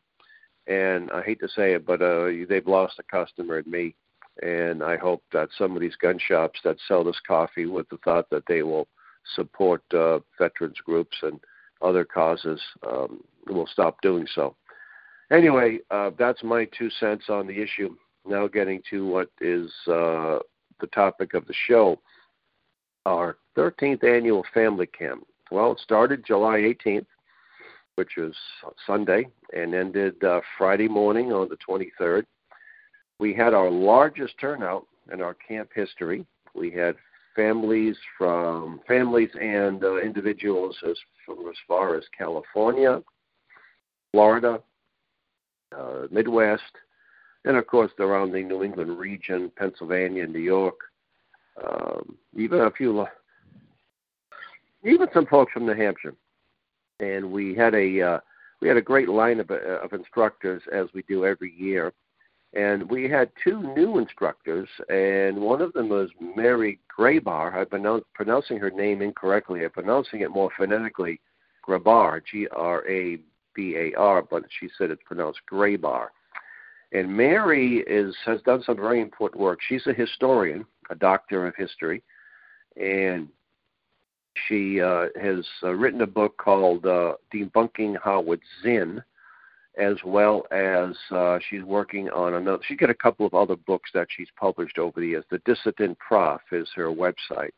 And 0.67 1.11
I 1.11 1.23
hate 1.23 1.41
to 1.41 1.49
say 1.49 1.75
it, 1.75 1.87
but 1.87 2.03
uh, 2.03 2.29
they've 2.49 2.67
lost 2.67 2.99
a 2.99 3.03
customer 3.03 3.59
in 3.59 3.71
me 3.71 3.95
and 4.43 4.83
I 4.83 4.97
hope 4.97 5.23
that 5.33 5.49
some 5.57 5.77
of 5.77 5.81
these 5.81 5.97
gun 5.97 6.19
shops 6.19 6.61
that 6.65 6.77
sell 6.87 7.05
this 7.05 7.21
coffee 7.27 7.67
with 7.67 7.89
the 7.89 7.99
thought 7.99 8.29
that 8.31 8.45
they 8.49 8.63
will 8.63 8.89
support 9.35 9.83
uh, 9.93 10.21
veterans 10.39 10.79
groups 10.85 11.17
and 11.23 11.41
other 11.83 12.05
causes 12.05 12.61
um, 12.87 13.23
will 13.47 13.67
stop 13.67 14.01
doing 14.03 14.27
so. 14.35 14.57
Anyway, 15.31 15.79
uh, 15.91 16.11
that's 16.19 16.43
my 16.43 16.67
two 16.77 16.91
cents 17.01 17.25
on 17.29 17.47
the 17.47 17.61
issue. 17.61 17.95
Now, 18.27 18.47
getting 18.47 18.83
to 18.91 19.07
what 19.07 19.31
is 19.41 19.71
uh, 19.87 20.39
the 20.81 20.87
topic 20.93 21.35
of 21.35 21.47
the 21.47 21.55
show 21.67 22.01
our 23.07 23.37
13th 23.57 24.03
annual 24.03 24.45
family 24.55 24.87
camp. 24.87 25.27
Well, 25.51 25.73
it 25.73 25.81
started 25.81 26.25
July 26.27 26.61
18th, 26.61 27.07
which 27.97 28.13
was 28.17 28.35
Sunday, 28.87 29.29
and 29.55 29.75
ended 29.75 30.25
uh, 30.25 30.41
Friday 30.57 30.89
morning 30.89 31.33
on 31.33 31.51
the 31.51 31.59
23rd 31.69 32.25
we 33.19 33.33
had 33.35 33.55
our 33.55 33.71
largest 33.71 34.35
turnout 34.41 34.87
in 35.13 35.23
our 35.23 35.35
camp 35.35 35.71
history. 35.75 36.27
We 36.55 36.71
had 36.71 36.97
families 37.37 37.97
from 38.17 38.81
families 38.87 39.31
and 39.41 39.83
uh, 39.83 39.97
individuals 39.97 40.77
as 40.89 40.97
from 41.25 41.49
as 41.49 41.57
far 41.67 41.97
as 41.97 42.05
California, 42.17 43.03
Florida, 44.13 44.61
uh, 45.79 46.07
Midwest, 46.11 46.63
and 47.45 47.57
of 47.57 47.67
course 47.67 47.91
the 47.99 48.07
New 48.49 48.63
England 48.63 48.99
region, 48.99 49.51
Pennsylvania, 49.57 50.27
New 50.27 50.39
York, 50.41 50.79
um, 51.65 52.17
even 52.37 52.61
a 52.61 52.71
few, 52.71 53.07
even 54.83 55.09
some 55.13 55.27
folks 55.27 55.53
from 55.53 55.67
New 55.67 55.75
Hampshire. 55.75 56.15
And 57.01 57.33
we 57.33 57.55
had 57.55 57.75
a 57.75 58.01
uh, 58.01 58.21
we 58.61 58.69
had 58.69 58.77
a 58.77 58.83
great 58.83 59.09
line 59.09 59.41
of, 59.41 59.51
uh, 59.51 59.81
of 59.85 59.93
instructors 59.93 60.63
as 60.73 60.87
we 60.95 61.03
do 61.03 61.27
every 61.27 61.53
year 61.53 61.93
And 62.55 62.89
we 62.89 63.11
had 63.11 63.31
two 63.43 63.75
new 63.75 63.99
instructors, 63.99 64.69
and 64.89 65.39
one 65.39 65.61
of 65.61 65.73
them 65.73 65.89
was 65.89 66.11
Mary 66.37 66.79
Grabar. 66.97 67.53
I'm 67.53 67.67
pronounce, 67.67 68.05
pronouncing 68.15 68.59
her 68.59 68.71
name 68.71 69.03
incorrectly. 69.03 69.65
I'm 69.65 69.71
pronouncing 69.71 70.21
it 70.21 70.31
more 70.31 70.51
phonetically, 70.57 71.21
Grabar, 71.67 72.23
G 72.25 72.47
R 72.55 72.89
A 72.89 73.19
B 73.55 73.77
A 73.77 73.95
R, 73.99 74.23
but 74.23 74.45
she 74.59 74.69
said 74.77 74.91
it's 74.91 75.03
pronounced 75.05 75.41
Grabar. 75.51 76.09
And 76.93 77.17
Mary 77.17 77.85
is 77.87 78.15
has 78.25 78.41
done 78.43 78.63
some 78.63 78.77
very 78.77 79.01
important 79.01 79.41
work. 79.41 79.61
She's 79.69 79.87
a 79.87 79.93
historian, 79.93 80.65
a 80.91 80.95
doctor 80.95 81.47
of 81.47 81.55
history, 81.57 82.03
and 82.77 83.29
she 84.47 84.81
uh, 84.81 85.07
has 85.21 85.45
uh, 85.63 85.71
written 85.71 86.03
a 86.03 86.07
book 86.07 86.37
called 86.37 86.87
uh, 86.87 87.15
Debunking 87.33 87.97
Howard 88.03 88.41
Zinn, 88.63 89.03
as 89.79 89.97
well 90.05 90.45
as 90.51 90.95
uh, 91.11 91.39
she's 91.49 91.63
working 91.63 92.09
on 92.11 92.35
another. 92.35 92.63
She's 92.67 92.79
got 92.79 92.91
a 92.91 92.95
couple 92.95 93.27
of 93.27 93.35
other 93.35 93.57
books 93.57 93.91
that 93.95 94.09
she's 94.11 94.29
published 94.39 94.79
over 94.79 95.01
the 95.01 95.09
years. 95.09 95.25
The 95.31 95.39
Dissident 95.41 95.99
Prof 95.99 96.41
is 96.53 96.69
her 96.75 96.89
website. 96.89 97.53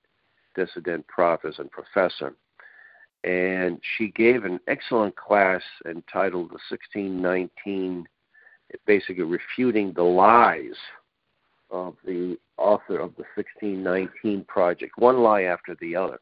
Dissident 0.54 1.06
Prof 1.08 1.40
is 1.44 1.58
a 1.58 1.64
professor. 1.64 2.34
And 3.26 3.80
she 3.96 4.08
gave 4.12 4.44
an 4.44 4.60
excellent 4.68 5.16
class 5.16 5.60
entitled 5.84 6.50
The 6.50 6.60
1619, 6.70 8.06
basically 8.86 9.24
refuting 9.24 9.92
the 9.92 10.04
lies 10.04 10.76
of 11.68 11.96
the 12.04 12.38
author 12.56 13.00
of 13.00 13.16
the 13.16 13.24
1619 13.34 14.44
project, 14.44 14.92
one 14.96 15.18
lie 15.18 15.42
after 15.42 15.76
the 15.80 15.96
other. 15.96 16.20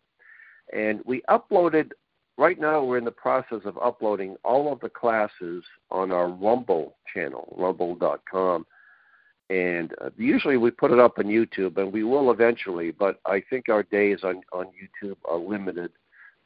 And 0.72 1.00
we 1.04 1.20
uploaded, 1.28 1.90
right 2.38 2.58
now 2.58 2.82
we're 2.82 2.96
in 2.96 3.04
the 3.04 3.10
process 3.10 3.60
of 3.66 3.76
uploading 3.76 4.36
all 4.42 4.72
of 4.72 4.80
the 4.80 4.88
classes 4.88 5.62
on 5.90 6.10
our 6.10 6.28
Rumble 6.28 6.96
channel, 7.12 7.54
rumble.com. 7.58 8.64
And 9.50 9.92
uh, 10.00 10.08
usually 10.16 10.56
we 10.56 10.70
put 10.70 10.90
it 10.90 10.98
up 10.98 11.18
on 11.18 11.26
YouTube, 11.26 11.76
and 11.76 11.92
we 11.92 12.02
will 12.02 12.30
eventually, 12.30 12.92
but 12.92 13.20
I 13.26 13.42
think 13.50 13.68
our 13.68 13.82
days 13.82 14.20
on, 14.24 14.40
on 14.54 14.68
YouTube 14.68 15.16
are 15.26 15.36
limited. 15.36 15.90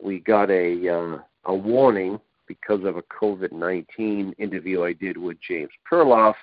We 0.01 0.21
got 0.21 0.51
a, 0.51 0.89
uh, 0.89 1.19
a 1.47 1.55
warning 1.55 2.21
because 2.47 2.85
of 2.85 2.97
a 2.97 3.03
COVID 3.03 3.53
19 3.53 4.35
interview 4.39 4.83
I 4.83 4.93
did 4.93 5.17
with 5.17 5.39
James 5.47 5.71
Perloff 5.91 6.35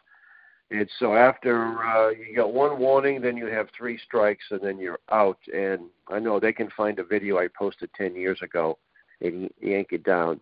and 0.71 0.89
so 0.99 1.13
after 1.15 1.77
uh, 1.83 2.09
you 2.09 2.35
got 2.35 2.53
one 2.53 2.79
warning, 2.79 3.21
then 3.21 3.37
you 3.37 3.45
have 3.47 3.67
three 3.77 3.99
strikes, 4.03 4.45
and 4.49 4.61
then 4.61 4.79
you're 4.79 4.99
out. 5.11 5.37
And 5.53 5.81
I 6.07 6.19
know 6.19 6.39
they 6.39 6.53
can 6.53 6.69
find 6.75 6.97
a 6.97 7.03
video 7.03 7.37
I 7.37 7.47
posted 7.57 7.89
10 7.93 8.15
years 8.15 8.39
ago 8.41 8.77
and 9.21 9.49
yank 9.61 9.89
it 9.91 10.03
down, 10.03 10.39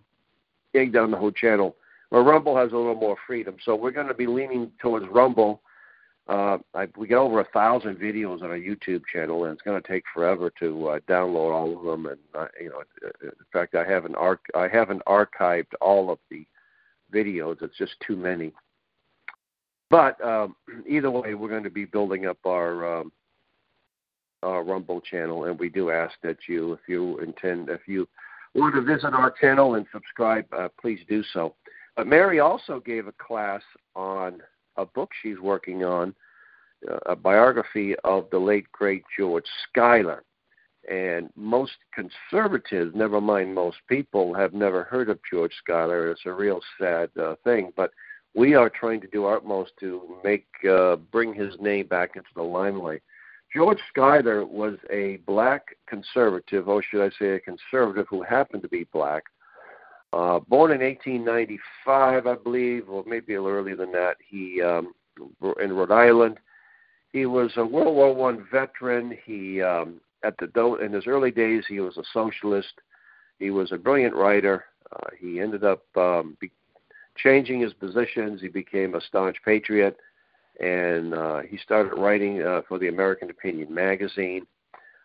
yank 0.74 0.93
down 0.93 1.12
the 1.12 1.17
whole 1.17 1.32
channel. 1.32 1.75
Well, 2.10 2.24
Rumble 2.24 2.55
has 2.55 2.72
a 2.72 2.75
little 2.77 2.96
more 2.96 3.17
freedom, 3.27 3.58
so 3.63 3.75
we're 3.75 3.91
going 3.91 4.08
to 4.08 4.13
be 4.13 4.27
leaning 4.27 4.72
towards 4.82 5.08
Rumble. 5.08 5.62
Uh, 6.27 6.58
I, 6.74 6.88
we 6.96 7.08
got 7.08 7.22
over 7.22 7.42
a 7.42 7.50
thousand 7.53 7.98
videos 7.98 8.42
on 8.42 8.50
our 8.50 8.58
YouTube 8.58 9.01
channel, 9.12 9.44
and 9.44 9.53
it's 9.53 9.62
going 9.62 9.82
to 9.82 9.88
take 9.88 10.03
forever 10.13 10.51
to 10.60 10.88
uh, 10.88 11.00
download 11.10 11.51
all 11.51 11.77
of 11.77 11.84
them. 11.84 12.06
And 12.06 12.20
uh, 12.34 12.48
you 12.60 12.70
know, 12.70 12.82
in 13.22 13.32
fact, 13.51 13.75
I 13.75 13.84
haven't 13.84 14.15
arch- 14.15 14.39
I 14.56 14.70
haven't 14.70 15.01
archived 15.06 15.74
all 15.82 16.10
of 16.10 16.20
the 16.32 16.46
videos. 17.13 17.62
It's 17.62 17.77
just 17.77 17.96
too 18.06 18.15
many. 18.15 18.53
But 19.89 20.24
um, 20.25 20.56
either 20.88 21.12
way, 21.12 21.34
we're 21.34 21.50
going 21.50 21.63
to 21.63 21.70
be 21.70 21.86
building 21.86 22.25
up 22.25 22.38
our 22.46 23.00
um, 23.00 23.12
our 24.44 24.63
Rumble 24.63 25.01
channel, 25.01 25.46
and 25.46 25.60
we 25.60 25.70
do 25.70 25.89
ask 25.92 26.13
that 26.24 26.38
you, 26.48 26.74
if 26.74 26.82
you 26.88 27.18
intend, 27.20 27.70
if 27.70 27.82
you 27.88 28.08
want 28.56 28.75
to 28.75 28.82
visit 28.82 29.13
our 29.13 29.32
channel 29.32 29.75
and 29.75 29.86
subscribe, 29.92 30.46
uh, 30.58 30.70
please 30.80 31.00
do 31.10 31.24
so. 31.34 31.56
But 31.96 32.08
Mary 32.08 32.39
also 32.39 32.80
gave 32.80 33.08
a 33.08 33.13
class 33.13 33.62
on 33.96 34.42
a 34.77 34.86
book 34.86 35.12
she's 35.22 35.39
working 35.39 35.84
on, 35.84 36.13
uh, 36.89 37.00
a 37.06 37.15
biography 37.15 37.96
of 38.03 38.30
the 38.32 38.39
late 38.39 38.72
great 38.72 39.03
George 39.18 39.46
Schuyler. 39.70 40.24
And 40.89 41.30
most 41.36 41.77
conservatives, 41.94 42.94
never 42.94 43.22
mind 43.22 43.56
most 43.56 43.77
people, 43.88 44.34
have 44.34 44.53
never 44.53 44.84
heard 44.84 45.10
of 45.10 45.20
George 45.30 45.53
Schuyler. 45.63 46.12
It's 46.12 46.25
a 46.25 46.34
real 46.34 46.60
sad 46.77 47.10
uh, 47.18 47.36
thing, 47.44 47.72
but 47.77 47.92
we 48.36 48.56
are 48.56 48.70
trying 48.70 49.00
to 49.01 49.08
do 49.08 49.25
our 49.25 49.38
utmost 49.38 49.72
to 49.80 50.18
make 50.24 50.48
uh, 50.70 50.98
bring 50.98 51.34
his 51.34 51.53
name 51.62 51.88
back 51.88 52.15
into 52.15 52.30
the 52.36 52.42
limelight. 52.42 53.01
George 53.56 53.80
Schuyler 53.89 54.46
was 54.46 54.77
a 54.89 55.18
black 55.27 55.77
conservative, 55.88 56.68
or 56.68 56.82
should 56.82 57.06
I 57.06 57.12
say 57.20 57.36
a 57.36 57.39
conservative 57.39 58.08
who 58.10 58.24
happened 58.24 58.63
to 58.63 58.70
be 58.70 58.86
black. 58.92 59.25
Uh, 60.13 60.39
born 60.41 60.72
in 60.72 60.79
1895, 60.82 62.27
I 62.27 62.36
believe, 62.36 62.88
or 62.88 63.03
maybe 63.08 63.34
a 63.34 63.41
little 63.41 63.58
earlier 63.58 63.75
than 63.75 63.91
that. 63.93 64.17
He 64.24 64.62
um, 64.62 64.93
in 65.60 65.74
Rhode 65.74 65.91
Island. 65.91 66.39
He 67.12 67.25
was 67.25 67.51
a 67.58 67.65
World 67.65 67.96
War 67.96 68.13
One 68.13 68.46
veteran. 68.51 69.17
He 69.25 69.60
um, 69.62 70.01
at 70.24 70.36
the 70.38 70.75
in 70.75 70.93
his 70.93 71.08
early 71.08 71.32
days 71.32 71.63
he 71.67 71.79
was 71.79 71.98
a 71.98 72.03
socialist. 72.13 72.74
He 73.39 73.50
was 73.50 73.72
a 73.72 73.77
brilliant 73.77 74.13
writer. 74.13 74.65
Uh, 74.91 75.08
he 75.20 75.39
ended 75.39 75.63
up 75.63 75.84
um, 75.98 76.38
be- 76.39 76.51
changing 77.17 77.62
his 77.62 77.74
positions. 77.74 78.39
He 78.39 78.50
became 78.50 78.93
a 78.93 79.01
staunch 79.01 79.38
patriot, 79.43 79.98
and 80.60 81.15
uh, 81.15 81.39
he 81.39 81.58
started 81.58 81.98
writing 81.98 82.43
uh, 82.43 82.62
for 82.67 82.77
the 82.77 82.88
American 82.88 83.32
Opinion 83.32 83.74
magazine. 83.74 84.46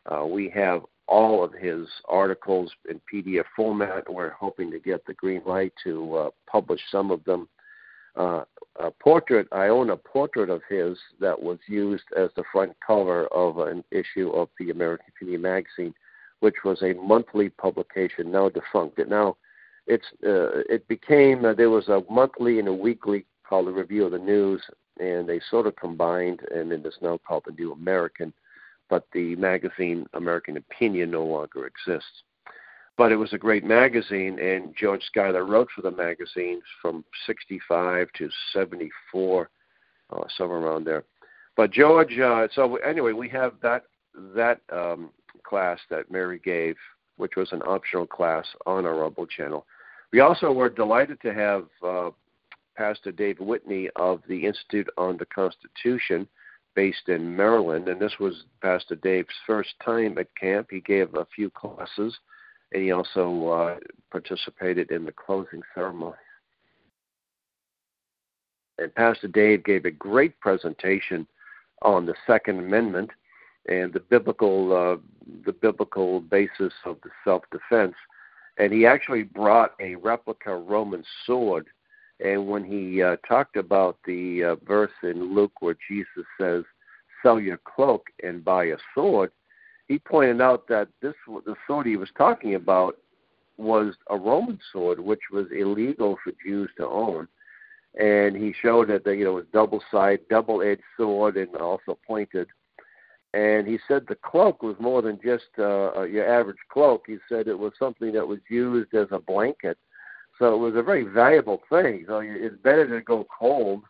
Uh, 0.04 0.26
we 0.26 0.50
have 0.50 0.82
all 1.08 1.42
of 1.42 1.52
his 1.52 1.88
articles 2.08 2.70
in 2.88 3.00
PDF 3.12 3.44
format. 3.56 4.12
We're 4.12 4.30
hoping 4.30 4.70
to 4.70 4.78
get 4.78 5.04
the 5.06 5.14
green 5.14 5.42
light 5.46 5.72
to 5.84 6.14
uh, 6.16 6.30
publish 6.46 6.80
some 6.90 7.10
of 7.10 7.24
them. 7.24 7.48
Uh, 8.14 8.44
a 8.80 8.90
portrait, 8.90 9.48
I 9.52 9.68
own 9.68 9.90
a 9.90 9.96
portrait 9.96 10.50
of 10.50 10.62
his 10.68 10.98
that 11.20 11.40
was 11.40 11.58
used 11.66 12.04
as 12.16 12.30
the 12.36 12.44
front 12.52 12.74
cover 12.84 13.26
of 13.28 13.58
an 13.58 13.84
issue 13.90 14.30
of 14.30 14.48
the 14.58 14.70
American 14.70 15.06
Opinion 15.16 15.42
magazine, 15.42 15.94
which 16.40 16.56
was 16.64 16.82
a 16.82 16.94
monthly 16.94 17.48
publication, 17.48 18.30
now 18.30 18.48
defunct. 18.48 18.98
It 18.98 19.08
now 19.08 19.36
it's 19.86 20.06
uh, 20.24 20.62
it 20.68 20.86
became 20.88 21.44
uh, 21.44 21.54
there 21.54 21.70
was 21.70 21.88
a 21.88 22.02
monthly 22.10 22.58
and 22.58 22.68
a 22.68 22.72
weekly 22.72 23.24
called 23.48 23.66
the 23.66 23.72
Review 23.72 24.04
of 24.04 24.12
the 24.12 24.18
News, 24.18 24.62
and 25.00 25.28
they 25.28 25.40
sort 25.50 25.66
of 25.66 25.76
combined, 25.76 26.40
and 26.54 26.70
it 26.70 26.84
is 26.84 26.98
now 27.00 27.18
called 27.26 27.44
the 27.46 27.52
New 27.52 27.72
American. 27.72 28.32
But 28.88 29.06
the 29.12 29.36
magazine 29.36 30.06
American 30.14 30.56
Opinion 30.56 31.10
no 31.10 31.24
longer 31.24 31.66
exists. 31.66 32.22
But 32.96 33.12
it 33.12 33.16
was 33.16 33.32
a 33.32 33.38
great 33.38 33.64
magazine, 33.64 34.38
and 34.40 34.74
George 34.76 35.04
Schuyler 35.04 35.44
wrote 35.44 35.68
for 35.74 35.82
the 35.82 35.90
magazine 35.90 36.60
from 36.82 37.04
65 37.26 38.08
to 38.16 38.28
74, 38.52 39.50
uh, 40.10 40.24
somewhere 40.36 40.58
around 40.58 40.84
there. 40.84 41.04
But 41.56 41.70
George, 41.70 42.18
uh, 42.18 42.48
so 42.52 42.76
anyway, 42.76 43.12
we 43.12 43.28
have 43.28 43.54
that 43.62 43.84
that 44.34 44.60
um, 44.72 45.10
class 45.44 45.78
that 45.90 46.10
Mary 46.10 46.40
gave, 46.44 46.76
which 47.16 47.36
was 47.36 47.52
an 47.52 47.62
optional 47.62 48.06
class 48.06 48.46
on 48.66 48.86
our 48.86 48.96
Rumble 48.96 49.26
channel. 49.26 49.66
We 50.12 50.20
also 50.20 50.52
were 50.52 50.68
delighted 50.68 51.20
to 51.22 51.34
have 51.34 51.66
uh, 51.86 52.10
Pastor 52.76 53.12
Dave 53.12 53.40
Whitney 53.40 53.90
of 53.96 54.22
the 54.28 54.46
Institute 54.46 54.88
on 54.96 55.16
the 55.18 55.26
Constitution 55.26 56.26
based 56.78 57.08
in 57.08 57.34
Maryland, 57.34 57.88
and 57.88 58.00
this 58.00 58.20
was 58.20 58.44
Pastor 58.62 58.94
Dave's 58.94 59.34
first 59.44 59.70
time 59.84 60.16
at 60.16 60.32
camp. 60.36 60.68
He 60.70 60.78
gave 60.78 61.12
a 61.12 61.26
few 61.34 61.50
classes, 61.50 62.16
and 62.70 62.84
he 62.84 62.92
also 62.92 63.48
uh, 63.48 63.76
participated 64.12 64.92
in 64.92 65.04
the 65.04 65.10
closing 65.10 65.60
ceremony. 65.74 66.14
And 68.78 68.94
Pastor 68.94 69.26
Dave 69.26 69.64
gave 69.64 69.86
a 69.86 69.90
great 69.90 70.38
presentation 70.38 71.26
on 71.82 72.06
the 72.06 72.14
Second 72.28 72.60
Amendment 72.60 73.10
and 73.68 73.92
the 73.92 73.98
biblical 73.98 74.72
uh, 74.72 74.98
the 75.44 75.52
biblical 75.52 76.20
basis 76.20 76.72
of 76.84 76.98
the 77.02 77.10
self 77.24 77.42
defense 77.50 77.96
and 78.58 78.72
he 78.72 78.86
actually 78.86 79.24
brought 79.24 79.72
a 79.80 79.96
replica 79.96 80.54
Roman 80.54 81.02
sword. 81.26 81.66
And 82.24 82.48
when 82.48 82.64
he 82.64 83.02
uh, 83.02 83.16
talked 83.26 83.56
about 83.56 83.98
the 84.04 84.44
uh, 84.44 84.56
verse 84.66 84.92
in 85.02 85.34
Luke 85.34 85.52
where 85.60 85.76
Jesus 85.88 86.24
says, 86.40 86.64
"Sell 87.22 87.38
your 87.40 87.58
cloak 87.58 88.06
and 88.22 88.44
buy 88.44 88.66
a 88.66 88.76
sword," 88.94 89.30
he 89.86 89.98
pointed 89.98 90.40
out 90.40 90.66
that 90.68 90.88
this 91.00 91.14
the 91.46 91.54
sword 91.66 91.86
he 91.86 91.96
was 91.96 92.10
talking 92.16 92.54
about 92.54 92.96
was 93.56 93.94
a 94.10 94.16
Roman 94.16 94.58
sword, 94.72 95.00
which 95.00 95.22
was 95.32 95.46
illegal 95.56 96.16
for 96.22 96.32
Jews 96.44 96.70
to 96.78 96.86
own. 96.86 97.28
And 97.98 98.36
he 98.36 98.52
showed 98.62 98.88
that 98.88 99.06
you 99.06 99.24
know 99.24 99.32
it 99.32 99.34
was 99.34 99.46
double 99.52 99.82
sided, 99.90 100.28
double 100.28 100.62
edged 100.62 100.82
sword, 100.96 101.36
and 101.36 101.54
also 101.56 101.98
pointed 102.06 102.48
and 103.34 103.66
he 103.66 103.78
said 103.86 104.06
the 104.08 104.16
cloak 104.16 104.62
was 104.62 104.76
more 104.80 105.02
than 105.02 105.18
just 105.22 105.48
uh, 105.58 106.02
your 106.02 106.26
average 106.26 106.58
cloak. 106.72 107.04
He 107.06 107.18
said 107.28 107.46
it 107.46 107.58
was 107.58 107.72
something 107.78 108.12
that 108.12 108.26
was 108.26 108.38
used 108.48 108.94
as 108.94 109.08
a 109.10 109.18
blanket, 109.18 109.76
so 110.38 110.54
it 110.54 110.58
was 110.58 110.76
a 110.76 110.82
very 110.82 111.04
valuable 111.04 111.62
thing. 111.68 112.04
So 112.06 112.20
it's 112.22 112.56
better 112.62 112.88
to 112.88 113.04
go 113.04 113.26
cold 113.36 113.84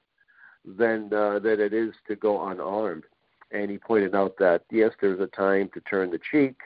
than 0.64 1.12
uh, 1.12 1.38
than 1.38 1.60
it 1.60 1.72
is 1.72 1.92
to 2.08 2.16
go 2.16 2.48
unarmed. 2.48 3.04
And 3.50 3.70
he 3.70 3.78
pointed 3.78 4.14
out 4.14 4.36
that 4.38 4.64
yes, 4.70 4.92
there's 5.00 5.20
a 5.20 5.26
time 5.26 5.70
to 5.74 5.80
turn 5.80 6.10
the 6.10 6.20
cheek, 6.30 6.56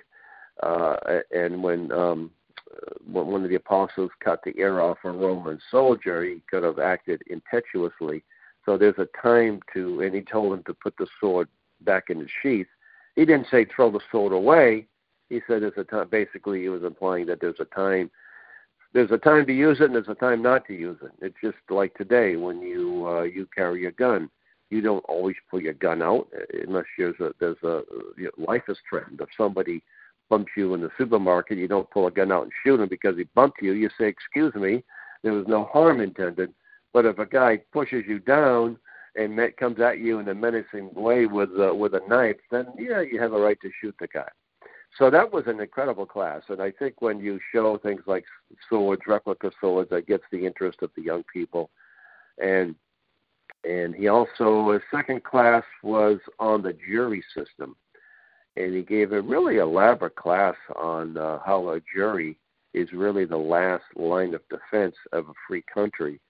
uh, 0.62 0.96
and 1.30 1.62
when 1.62 1.92
um, 1.92 2.30
when 3.10 3.26
one 3.26 3.44
of 3.44 3.50
the 3.50 3.56
apostles 3.56 4.10
cut 4.20 4.40
the 4.44 4.56
ear 4.58 4.80
off 4.80 4.98
a 5.04 5.10
Roman 5.10 5.60
soldier, 5.70 6.24
he 6.24 6.42
could 6.50 6.62
have 6.62 6.78
acted 6.78 7.22
impetuously, 7.28 8.22
So 8.64 8.76
there's 8.76 8.98
a 8.98 9.08
time 9.20 9.60
to, 9.74 10.00
and 10.00 10.14
he 10.14 10.22
told 10.22 10.54
him 10.54 10.62
to 10.64 10.74
put 10.74 10.96
the 10.96 11.06
sword 11.20 11.48
back 11.82 12.04
in 12.10 12.20
the 12.20 12.28
sheath. 12.42 12.68
He 13.16 13.24
didn't 13.24 13.48
say 13.50 13.64
throw 13.66 13.90
the 13.90 14.00
sword 14.10 14.32
away. 14.32 14.86
He 15.28 15.40
said 15.46 15.62
there's 15.62 15.72
a 15.76 15.84
time. 15.84 16.08
Basically, 16.08 16.62
he 16.62 16.68
was 16.68 16.82
implying 16.82 17.26
that 17.26 17.40
there's 17.40 17.60
a 17.60 17.64
time. 17.66 18.10
There's 18.92 19.10
a 19.10 19.18
time 19.18 19.46
to 19.46 19.52
use 19.52 19.78
it, 19.80 19.84
and 19.84 19.94
there's 19.94 20.08
a 20.08 20.14
time 20.14 20.42
not 20.42 20.66
to 20.66 20.74
use 20.74 20.98
it. 21.02 21.12
It's 21.22 21.36
just 21.42 21.56
like 21.70 21.94
today 21.94 22.36
when 22.36 22.60
you 22.60 23.06
uh, 23.06 23.22
you 23.22 23.48
carry 23.54 23.86
a 23.86 23.92
gun. 23.92 24.30
You 24.70 24.80
don't 24.80 25.04
always 25.08 25.36
pull 25.50 25.60
your 25.60 25.74
gun 25.74 26.02
out 26.02 26.28
unless 26.66 26.84
there's 26.98 27.18
a 27.20 27.32
there's 27.40 27.62
a 27.62 27.82
you 28.16 28.30
know, 28.36 28.44
life 28.44 28.62
is 28.68 28.78
threatened. 28.88 29.20
If 29.20 29.28
somebody 29.36 29.82
bumps 30.28 30.52
you 30.56 30.74
in 30.74 30.80
the 30.80 30.90
supermarket, 30.96 31.58
you 31.58 31.68
don't 31.68 31.90
pull 31.90 32.06
a 32.06 32.10
gun 32.10 32.32
out 32.32 32.44
and 32.44 32.52
shoot 32.64 32.80
him 32.80 32.88
because 32.88 33.16
he 33.16 33.24
bumped 33.34 33.62
you. 33.62 33.72
You 33.72 33.88
say, 33.98 34.08
"Excuse 34.08 34.54
me, 34.54 34.84
there 35.22 35.32
was 35.32 35.46
no 35.46 35.64
harm 35.64 36.00
intended." 36.00 36.52
But 36.92 37.06
if 37.06 37.18
a 37.18 37.26
guy 37.26 37.58
pushes 37.72 38.04
you 38.06 38.18
down 38.18 38.78
and 39.16 39.38
comes 39.56 39.80
at 39.80 39.98
you 39.98 40.18
in 40.18 40.28
a 40.28 40.34
menacing 40.34 40.92
way 40.94 41.26
with 41.26 41.50
uh, 41.58 41.74
with 41.74 41.94
a 41.94 42.02
knife, 42.08 42.36
then 42.50 42.66
yeah, 42.78 43.00
you 43.00 43.20
have 43.20 43.32
a 43.32 43.40
right 43.40 43.58
to 43.62 43.70
shoot 43.80 43.94
the 43.98 44.08
guy. 44.08 44.28
So 44.98 45.10
that 45.10 45.32
was 45.32 45.44
an 45.46 45.60
incredible 45.60 46.04
class, 46.04 46.42
and 46.48 46.60
I 46.60 46.70
think 46.70 47.00
when 47.00 47.18
you 47.18 47.40
show 47.50 47.78
things 47.78 48.02
like 48.06 48.24
swords, 48.68 49.02
replica 49.06 49.50
swords, 49.58 49.88
that 49.90 50.06
gets 50.06 50.24
the 50.30 50.44
interest 50.44 50.82
of 50.82 50.90
the 50.96 51.02
young 51.02 51.24
people. 51.32 51.70
And 52.42 52.74
and 53.64 53.94
he 53.94 54.08
also 54.08 54.72
his 54.72 54.82
second 54.90 55.24
class 55.24 55.64
was 55.82 56.18
on 56.38 56.62
the 56.62 56.74
jury 56.74 57.24
system, 57.34 57.74
and 58.56 58.74
he 58.74 58.82
gave 58.82 59.12
a 59.12 59.22
really 59.22 59.58
elaborate 59.58 60.16
class 60.16 60.56
on 60.76 61.16
uh, 61.16 61.38
how 61.44 61.70
a 61.70 61.80
jury 61.94 62.38
is 62.74 62.92
really 62.92 63.24
the 63.24 63.36
last 63.36 63.84
line 63.96 64.34
of 64.34 64.42
defense 64.48 64.96
of 65.12 65.28
a 65.28 65.34
free 65.46 65.64
country 65.72 66.20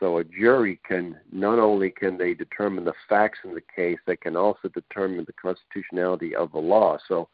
so 0.00 0.16
a 0.16 0.24
jury 0.24 0.80
can 0.88 1.20
not 1.30 1.58
only 1.58 1.90
can 1.90 2.16
they 2.16 2.32
determine 2.32 2.84
the 2.84 2.94
facts 3.08 3.40
in 3.44 3.54
the 3.54 3.62
case, 3.76 3.98
they 4.06 4.16
can 4.16 4.34
also 4.34 4.68
determine 4.68 5.26
the 5.26 5.34
constitutionality 5.34 6.34
of 6.34 6.50
the 6.52 6.58
law. 6.58 6.96
So 7.06 7.28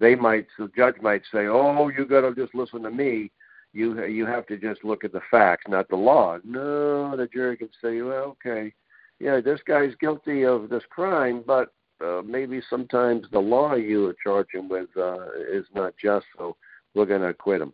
they 0.00 0.14
might, 0.14 0.46
the 0.58 0.70
judge 0.76 0.96
might 1.00 1.22
say, 1.32 1.46
"Oh, 1.46 1.88
you 1.88 2.06
got 2.06 2.22
to 2.22 2.34
just 2.34 2.54
listen 2.54 2.82
to 2.82 2.90
me. 2.90 3.30
You 3.72 4.04
you 4.04 4.26
have 4.26 4.46
to 4.46 4.56
just 4.56 4.84
look 4.84 5.04
at 5.04 5.12
the 5.12 5.20
facts, 5.30 5.64
not 5.68 5.88
the 5.88 5.96
law." 5.96 6.38
No, 6.44 7.16
the 7.16 7.26
jury 7.26 7.56
can 7.56 7.70
say, 7.82 8.00
"Well, 8.02 8.36
okay, 8.46 8.72
yeah, 9.20 9.40
this 9.40 9.60
guy's 9.66 9.94
guilty 10.00 10.44
of 10.44 10.68
this 10.68 10.84
crime, 10.90 11.42
but 11.46 11.72
uh, 12.04 12.22
maybe 12.24 12.62
sometimes 12.70 13.26
the 13.32 13.40
law 13.40 13.74
you 13.74 14.14
charge 14.22 14.48
him 14.52 14.68
with 14.68 14.88
uh, 14.96 15.30
is 15.50 15.66
not 15.74 15.94
just, 16.00 16.26
so 16.36 16.56
we're 16.94 17.06
going 17.06 17.22
to 17.22 17.28
acquit 17.28 17.60
him." 17.60 17.72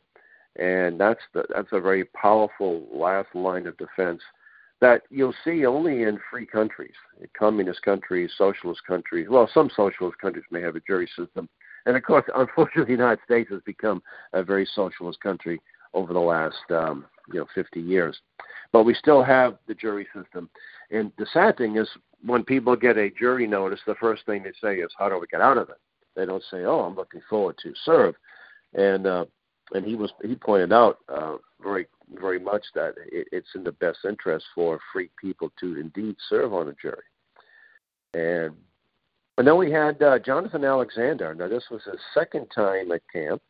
and 0.57 1.01
that's 1.01 1.21
the, 1.33 1.45
that's 1.55 1.73
a 1.73 1.81
very 1.81 2.05
powerful 2.05 2.87
last 2.93 3.35
line 3.35 3.67
of 3.67 3.77
defense 3.77 4.23
that 4.81 5.03
you'll 5.11 5.35
see 5.45 5.65
only 5.65 6.03
in 6.03 6.19
free 6.31 6.47
countries, 6.47 6.95
communist 7.39 7.83
countries, 7.83 8.31
socialist 8.37 8.81
countries. 8.87 9.29
Well, 9.31 9.49
some 9.53 9.71
socialist 9.75 10.19
countries 10.19 10.45
may 10.51 10.61
have 10.61 10.77
a 10.77 10.81
jury 10.81 11.09
system, 11.17 11.49
and 11.87 11.97
of 11.97 12.03
course, 12.03 12.25
unfortunately, 12.35 12.85
the 12.85 13.03
United 13.03 13.25
States 13.25 13.51
has 13.51 13.61
become 13.63 14.03
a 14.33 14.43
very 14.43 14.69
socialist 14.75 15.21
country 15.21 15.61
over 15.93 16.13
the 16.13 16.21
last 16.21 16.71
um, 16.71 17.07
you 17.33 17.41
know 17.41 17.47
50 17.55 17.81
years. 17.81 18.19
But 18.73 18.85
we 18.85 18.95
still 18.95 19.23
have 19.23 19.59
the 19.67 19.75
jury 19.75 20.07
system, 20.15 20.51
and 20.91 21.13
the 21.19 21.27
sad 21.33 21.57
thing 21.57 21.77
is 21.77 21.89
when 22.25 22.43
people 22.43 22.75
get 22.75 22.97
a 22.97 23.11
jury 23.11 23.47
notice, 23.47 23.81
the 23.87 23.95
first 23.97 24.27
thing 24.27 24.43
they 24.43 24.53
say 24.61 24.77
is, 24.77 24.91
"How 24.99 25.09
do 25.09 25.19
we 25.19 25.27
get 25.29 25.41
out 25.41 25.59
of 25.59 25.69
it?" 25.71 25.79
They 26.17 26.27
don't 26.27 26.43
say, 26.51 26.65
"Oh, 26.65 26.81
I'm 26.81 26.97
looking 26.97 27.23
forward 27.29 27.57
to 27.63 27.73
serve," 27.85 28.15
and 28.75 29.07
uh, 29.07 29.27
and 29.73 29.85
he 29.85 29.95
was 29.95 30.13
he 30.23 30.35
pointed 30.35 30.73
out 30.73 30.99
uh, 31.09 31.37
very 31.63 31.87
very 32.15 32.39
much 32.39 32.65
that 32.75 32.95
it, 33.11 33.29
it's 33.33 33.55
in 33.55 33.65
the 33.65 33.73
best 33.73 33.99
interest 34.07 34.47
for 34.55 34.79
free 34.93 35.11
people 35.21 35.53
to 35.61 35.79
indeed 35.79 36.17
serve 36.29 36.53
on 36.53 36.69
a 36.69 36.75
jury. 36.75 37.05
And 38.15 38.55
and 39.39 39.47
then 39.47 39.57
we 39.57 39.71
had 39.71 40.01
uh, 40.03 40.19
Jonathan 40.19 40.65
Alexander. 40.65 41.35
Now 41.35 41.49
this 41.49 41.65
was 41.71 41.83
his 41.85 42.01
second 42.13 42.47
time 42.55 42.93
at 42.93 43.03
camp. 43.13 43.43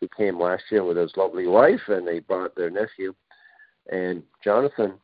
He 0.00 0.08
came 0.16 0.40
last 0.40 0.64
year 0.70 0.84
with 0.84 0.96
his 0.96 1.12
lovely 1.16 1.46
wife, 1.46 1.80
and 1.88 2.06
they 2.06 2.20
brought 2.20 2.54
their 2.54 2.70
nephew. 2.70 3.14
And 3.90 4.22
Jonathan 4.42 4.94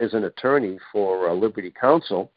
is 0.00 0.14
an 0.14 0.24
attorney 0.24 0.78
for 0.92 1.28
uh, 1.28 1.34
Liberty 1.34 1.72
Counsel, 1.78 2.32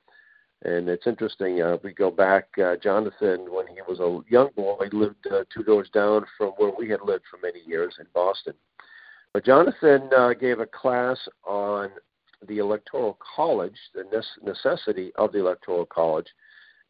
and 0.63 0.87
it's 0.87 1.07
interesting. 1.07 1.61
Uh, 1.61 1.77
we 1.83 1.93
go 1.93 2.11
back, 2.11 2.47
uh, 2.63 2.75
Jonathan, 2.81 3.47
when 3.49 3.67
he 3.67 3.81
was 3.87 3.99
a 3.99 4.21
young 4.31 4.49
boy, 4.55 4.87
lived 4.91 5.27
uh, 5.31 5.43
two 5.53 5.63
doors 5.63 5.89
down 5.93 6.25
from 6.37 6.49
where 6.57 6.71
we 6.77 6.89
had 6.89 7.01
lived 7.01 7.23
for 7.29 7.37
many 7.41 7.59
years 7.65 7.95
in 7.99 8.05
Boston. 8.13 8.53
But 9.33 9.45
Jonathan 9.45 10.09
uh, 10.15 10.33
gave 10.33 10.59
a 10.59 10.65
class 10.65 11.17
on 11.45 11.89
the 12.47 12.59
Electoral 12.59 13.17
College, 13.35 13.77
the 13.93 14.03
necessity 14.43 15.11
of 15.15 15.31
the 15.31 15.39
Electoral 15.39 15.85
College, 15.85 16.27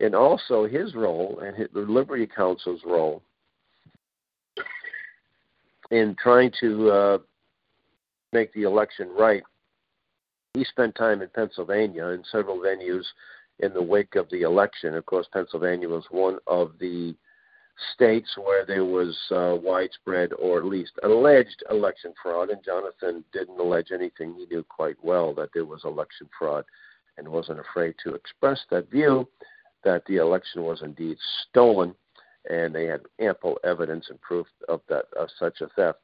and 0.03 0.13
also 0.13 0.67
his 0.67 0.95
role 0.95 1.39
and 1.43 1.55
his, 1.55 1.67
the 1.73 1.79
Liberty 1.79 2.27
Counsel's 2.27 2.81
role 2.85 3.23
in 5.91 6.15
trying 6.21 6.51
to 6.59 6.89
uh, 6.89 7.17
make 8.33 8.53
the 8.53 8.63
election 8.63 9.09
right. 9.17 9.43
He 10.53 10.65
spent 10.65 10.95
time 10.95 11.21
in 11.21 11.29
Pennsylvania 11.29 12.07
in 12.07 12.23
several 12.31 12.57
venues 12.57 13.05
in 13.59 13.73
the 13.73 13.81
wake 13.81 14.15
of 14.15 14.29
the 14.29 14.41
election. 14.41 14.95
Of 14.95 15.05
course, 15.05 15.27
Pennsylvania 15.31 15.87
was 15.87 16.05
one 16.11 16.37
of 16.47 16.73
the 16.79 17.15
states 17.95 18.29
where 18.37 18.65
there 18.65 18.85
was 18.85 19.17
uh, 19.31 19.55
widespread 19.61 20.31
or 20.33 20.59
at 20.59 20.65
least 20.65 20.91
alleged 21.03 21.63
election 21.71 22.13
fraud, 22.21 22.49
and 22.49 22.63
Jonathan 22.63 23.23
didn't 23.31 23.59
allege 23.59 23.91
anything. 23.91 24.35
He 24.35 24.45
knew 24.45 24.63
quite 24.63 24.97
well 25.01 25.33
that 25.35 25.49
there 25.53 25.65
was 25.65 25.81
election 25.85 26.29
fraud 26.37 26.65
and 27.17 27.27
wasn't 27.27 27.59
afraid 27.59 27.95
to 28.03 28.13
express 28.13 28.59
that 28.69 28.91
view 28.91 29.27
that 29.83 30.05
the 30.05 30.17
election 30.17 30.63
was 30.63 30.81
indeed 30.81 31.17
stolen, 31.49 31.95
and 32.49 32.73
they 32.73 32.85
had 32.85 33.01
ample 33.19 33.59
evidence 33.63 34.07
and 34.09 34.19
proof 34.21 34.47
of 34.67 34.81
that 34.89 35.05
of 35.17 35.29
such 35.39 35.61
a 35.61 35.67
theft. 35.75 35.99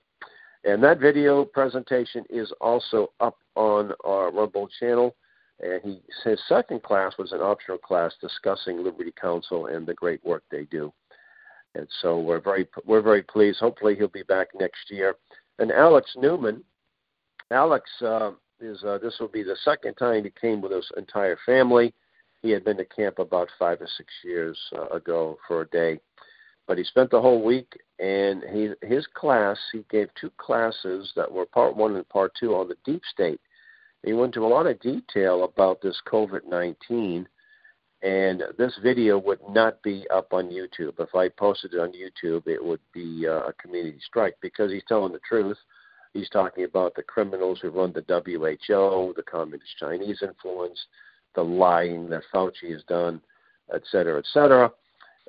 And 0.63 0.83
that 0.83 0.99
video 0.99 1.45
presentation 1.45 2.25
is 2.29 2.51
also 2.59 3.11
up 3.19 3.37
on 3.55 3.93
our 4.03 4.31
Rumble 4.31 4.69
channel. 4.79 5.15
And 5.61 5.81
he, 5.83 6.01
his 6.23 6.39
second 6.47 6.83
class 6.83 7.13
was 7.17 7.31
an 7.31 7.41
optional 7.41 7.77
class 7.77 8.13
discussing 8.21 8.83
Liberty 8.83 9.13
Counsel 9.19 9.67
and 9.67 9.85
the 9.85 9.93
great 9.93 10.23
work 10.23 10.43
they 10.49 10.65
do. 10.65 10.93
And 11.75 11.87
so 12.01 12.19
we're 12.19 12.41
very 12.41 12.67
we're 12.85 13.01
very 13.01 13.21
pleased. 13.21 13.59
Hopefully 13.59 13.95
he'll 13.95 14.07
be 14.07 14.23
back 14.23 14.47
next 14.59 14.89
year. 14.89 15.15
And 15.59 15.71
Alex 15.71 16.11
Newman, 16.17 16.63
Alex 17.51 17.89
uh, 18.01 18.31
is 18.59 18.83
uh, 18.83 18.97
this 18.97 19.17
will 19.19 19.27
be 19.27 19.43
the 19.43 19.57
second 19.63 19.95
time 19.95 20.23
he 20.23 20.31
came 20.31 20.61
with 20.61 20.71
his 20.71 20.89
entire 20.97 21.37
family. 21.45 21.93
He 22.41 22.51
had 22.51 22.63
been 22.63 22.77
to 22.77 22.85
camp 22.85 23.19
about 23.19 23.49
five 23.57 23.81
or 23.81 23.89
six 23.97 24.09
years 24.23 24.57
uh, 24.75 24.87
ago 24.87 25.37
for 25.47 25.61
a 25.61 25.67
day, 25.67 25.99
but 26.67 26.77
he 26.77 26.83
spent 26.83 27.11
the 27.11 27.21
whole 27.21 27.43
week. 27.43 27.79
And 27.99 28.43
he 28.53 28.69
his 28.87 29.05
class 29.13 29.57
he 29.73 29.83
gave 29.89 30.07
two 30.19 30.31
classes 30.37 31.11
that 31.17 31.29
were 31.29 31.45
part 31.45 31.75
one 31.75 31.95
and 31.95 32.07
part 32.07 32.31
two 32.39 32.55
on 32.55 32.69
the 32.69 32.77
deep 32.85 33.01
state 33.11 33.41
he 34.03 34.13
went 34.13 34.35
into 34.35 34.45
a 34.45 34.47
lot 34.47 34.67
of 34.67 34.79
detail 34.79 35.43
about 35.43 35.81
this 35.81 36.01
COVID 36.07 36.45
19, 36.47 37.27
and 38.01 38.43
this 38.57 38.77
video 38.81 39.17
would 39.17 39.41
not 39.49 39.81
be 39.83 40.07
up 40.09 40.31
on 40.31 40.49
YouTube. 40.49 40.99
If 40.99 41.13
I 41.15 41.27
posted 41.29 41.73
it 41.73 41.79
on 41.79 41.91
YouTube, 41.91 42.47
it 42.47 42.63
would 42.63 42.79
be 42.93 43.27
uh, 43.27 43.47
a 43.47 43.53
community 43.53 43.99
strike 44.05 44.37
because 44.41 44.71
he's 44.71 44.85
telling 44.87 45.11
the 45.11 45.19
truth. 45.27 45.57
He's 46.13 46.29
talking 46.29 46.63
about 46.63 46.95
the 46.95 47.03
criminals 47.03 47.59
who 47.61 47.69
run 47.69 47.93
the 47.93 48.05
WHO, 48.07 49.13
the 49.15 49.23
Communist 49.23 49.77
Chinese 49.77 50.23
influence, 50.23 50.79
the 51.35 51.43
lying 51.43 52.09
that 52.09 52.23
Fauci 52.33 52.71
has 52.71 52.83
done, 52.83 53.21
et 53.73 53.81
cetera, 53.91 54.17
et 54.17 54.25
cetera. 54.33 54.71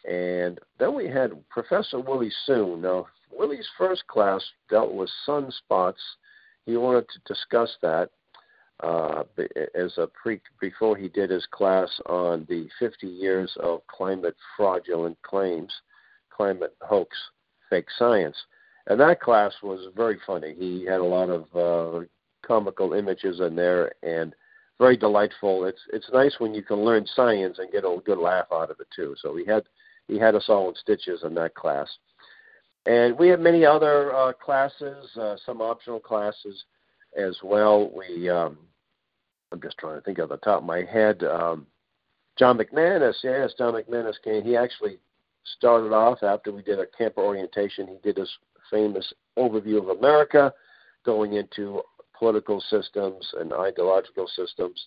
And 0.08 0.58
then 0.78 0.94
we 0.94 1.08
had 1.08 1.32
Professor 1.50 2.00
Willie 2.00 2.32
Soon. 2.46 2.82
Now, 2.82 3.06
Willie's 3.30 3.68
first 3.76 4.06
class 4.06 4.42
dealt 4.68 4.94
with 4.94 5.10
sunspots. 5.26 6.00
He 6.66 6.76
wanted 6.76 7.06
to 7.08 7.32
discuss 7.32 7.76
that 7.82 8.10
uh, 8.82 9.24
as 9.74 9.98
a 9.98 10.06
pre 10.06 10.40
before 10.60 10.96
he 10.96 11.08
did 11.08 11.30
his 11.30 11.46
class 11.50 11.88
on 12.06 12.46
the 12.48 12.68
50 12.78 13.06
years 13.06 13.54
of 13.60 13.86
climate 13.88 14.36
fraudulent 14.56 15.20
claims, 15.22 15.72
climate 16.30 16.74
hoax, 16.80 17.16
fake 17.68 17.88
science, 17.98 18.36
and 18.86 18.98
that 19.00 19.20
class 19.20 19.52
was 19.62 19.92
very 19.94 20.18
funny. 20.26 20.54
He 20.58 20.84
had 20.84 21.00
a 21.00 21.04
lot 21.04 21.28
of 21.28 21.44
uh, 21.54 22.06
comical 22.46 22.94
images 22.94 23.40
in 23.40 23.54
there 23.54 23.92
and 24.02 24.34
very 24.80 24.96
delightful. 24.96 25.66
It's 25.66 25.82
it's 25.92 26.10
nice 26.12 26.34
when 26.38 26.54
you 26.54 26.62
can 26.62 26.78
learn 26.78 27.06
science 27.14 27.58
and 27.58 27.70
get 27.70 27.84
a 27.84 27.98
good 28.04 28.18
laugh 28.18 28.46
out 28.50 28.70
of 28.70 28.80
it 28.80 28.88
too. 28.96 29.14
So 29.20 29.36
he 29.36 29.44
had 29.44 29.64
he 30.08 30.18
had 30.18 30.34
us 30.34 30.46
all 30.48 30.70
in 30.70 30.74
stitches 30.74 31.20
in 31.22 31.34
that 31.34 31.54
class, 31.54 31.86
and 32.86 33.16
we 33.16 33.28
have 33.28 33.40
many 33.40 33.64
other 33.64 34.12
uh, 34.14 34.32
classes, 34.32 35.06
uh, 35.20 35.36
some 35.44 35.60
optional 35.60 36.00
classes 36.00 36.64
as 37.16 37.36
well. 37.44 37.92
We 37.94 38.30
um, 38.30 38.58
I'm 39.52 39.60
just 39.60 39.78
trying 39.78 39.96
to 39.96 40.00
think 40.00 40.18
of 40.18 40.30
the 40.30 40.38
top 40.38 40.62
of 40.62 40.66
my 40.66 40.82
head. 40.82 41.22
Um, 41.24 41.66
John 42.38 42.56
McManus, 42.56 43.16
yes, 43.22 43.52
John 43.58 43.74
McManus 43.74 44.14
came. 44.24 44.42
He 44.42 44.56
actually 44.56 44.98
started 45.58 45.92
off 45.92 46.22
after 46.22 46.52
we 46.52 46.62
did 46.62 46.78
a 46.78 46.86
camper 46.86 47.20
orientation. 47.20 47.86
He 47.86 47.98
did 48.02 48.16
his 48.16 48.30
famous 48.70 49.12
overview 49.38 49.78
of 49.78 49.98
America, 49.98 50.54
going 51.04 51.34
into 51.34 51.82
political 52.20 52.60
systems 52.74 53.24
and 53.40 53.52
ideological 53.52 54.28
systems. 54.38 54.78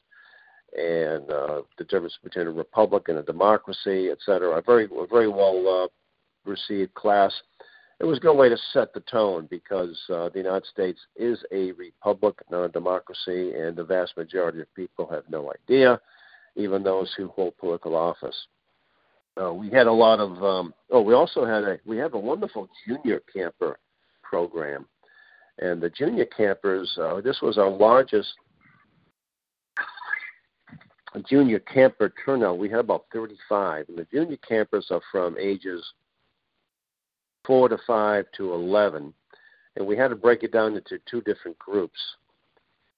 and 0.76 1.30
uh, 1.32 1.62
the 1.78 1.84
difference 1.84 2.17
between 2.24 2.48
a 2.48 2.52
republic 2.52 3.04
and 3.08 3.17
a 3.19 3.24
democracy, 3.24 4.10
et 4.12 4.17
cetera. 4.26 4.58
A 4.58 4.62
very, 4.62 4.86
a 4.86 5.08
very 5.08 5.28
well 5.28 5.60
uh, 5.67 6.50
received 6.50 6.93
class. 6.96 7.34
It 8.00 8.06
was 8.06 8.17
a 8.17 8.22
good 8.22 8.36
way 8.36 8.50
to 8.50 8.58
set 8.74 8.93
the 8.93 9.00
tone 9.02 9.48
because 9.50 9.98
uh, 10.12 10.30
the 10.30 10.39
United 10.39 10.65
States 10.65 11.00
is 11.15 11.38
a 11.52 11.72
republic, 11.74 12.36
not 12.50 12.65
a 12.65 12.69
democracy, 12.69 13.54
and 13.54 13.76
the 13.76 13.84
vast 13.84 14.17
majority 14.17 14.62
of 14.62 14.74
people 14.76 15.08
have 15.08 15.24
no 15.30 15.52
idea, 15.54 16.02
even 16.56 16.84
those 16.84 17.13
who 17.15 17.28
hold 17.30 17.58
political 17.58 17.96
office. 17.96 18.48
Uh, 19.41 19.54
we 19.54 19.69
had 19.69 19.88
a 19.88 19.91
lot 19.91 20.19
of. 20.19 20.43
Um, 20.43 20.74
oh, 20.91 21.02
we 21.02 21.13
also 21.13 21.46
had 21.46 21.63
a. 21.63 21.78
We 21.86 21.98
have 21.98 22.13
a 22.13 22.19
wonderful 22.19 22.67
junior 22.86 23.22
camper 23.34 23.80
program, 24.22 24.86
and 25.60 25.82
the 25.82 25.89
junior 25.89 26.26
campers. 26.26 26.98
Uh, 27.00 27.22
this 27.22 27.42
was 27.42 27.58
our 27.58 27.70
largest 27.70 28.34
junior 31.30 31.60
camper 31.60 32.13
turnout. 32.26 32.58
We 32.58 32.70
had 32.70 32.80
about 32.80 33.06
35, 33.13 33.89
and 33.89 33.98
the 33.98 34.08
junior 34.12 34.38
campers 34.38 34.88
are 34.89 35.02
from 35.12 35.38
ages 35.39 35.86
four 37.46 37.70
to 37.70 37.78
five 37.86 38.26
to 38.38 38.54
11, 38.54 39.13
and 39.76 39.88
we 39.88 39.98
had 39.98 40.10
to 40.10 40.16
break 40.16 40.44
it 40.44 40.52
down 40.52 40.76
into 40.76 41.00
two 41.10 41.22
different 41.22 41.58
groups, 41.60 42.00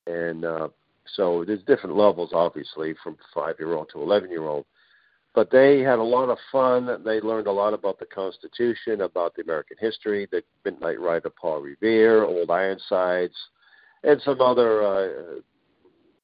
and 0.08 0.46
uh, 0.46 0.68
so 1.16 1.44
there's 1.46 1.64
different 1.64 1.96
levels, 1.96 2.32
obviously, 2.34 2.96
from 3.04 3.18
five 3.34 3.56
year 3.60 3.74
old 3.74 3.90
to 3.94 4.02
11 4.02 4.30
year 4.30 4.44
old 4.44 4.66
but 5.36 5.52
they 5.52 5.80
had 5.80 6.00
a 6.00 6.04
lot 6.04 6.30
of 6.30 6.38
fun. 6.52 7.04
They 7.04 7.20
learned 7.20 7.48
a 7.48 7.52
lot 7.52 7.74
about 7.74 8.00
the 8.00 8.06
Constitution, 8.06 9.02
about 9.02 9.36
the 9.36 9.44
American 9.44 9.78
history, 9.80 10.28
the 10.32 10.42
Midnight 10.64 11.00
Rider 11.00 11.30
Paul 11.30 11.62
Revere, 11.62 12.24
Old 12.24 12.50
Ironsides, 12.50 13.36
and 14.04 14.22
some 14.22 14.40
other 14.40 14.82
uh, 14.82 15.10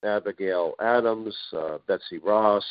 Abigail 0.07 0.73
Adams, 0.79 1.35
uh, 1.53 1.77
Betsy 1.87 2.19
Ross, 2.19 2.63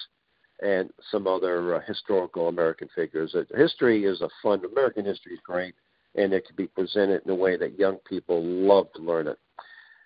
and 0.63 0.91
some 1.11 1.27
other 1.27 1.77
uh, 1.77 1.81
historical 1.87 2.49
American 2.49 2.89
figures. 2.95 3.35
Uh, 3.35 3.45
history 3.57 4.05
is 4.05 4.23
a 4.23 4.29
fun. 4.43 4.63
American 4.65 5.05
history 5.05 5.35
is 5.35 5.41
great, 5.45 5.75
and 6.15 6.33
it 6.33 6.47
can 6.47 6.57
be 6.57 6.67
presented 6.67 7.23
in 7.25 7.31
a 7.31 7.35
way 7.35 7.59
that 7.59 7.79
young 7.79 7.99
people 8.09 8.43
love 8.43 8.87
to 8.95 9.03
learn 9.03 9.29
it 9.29 9.39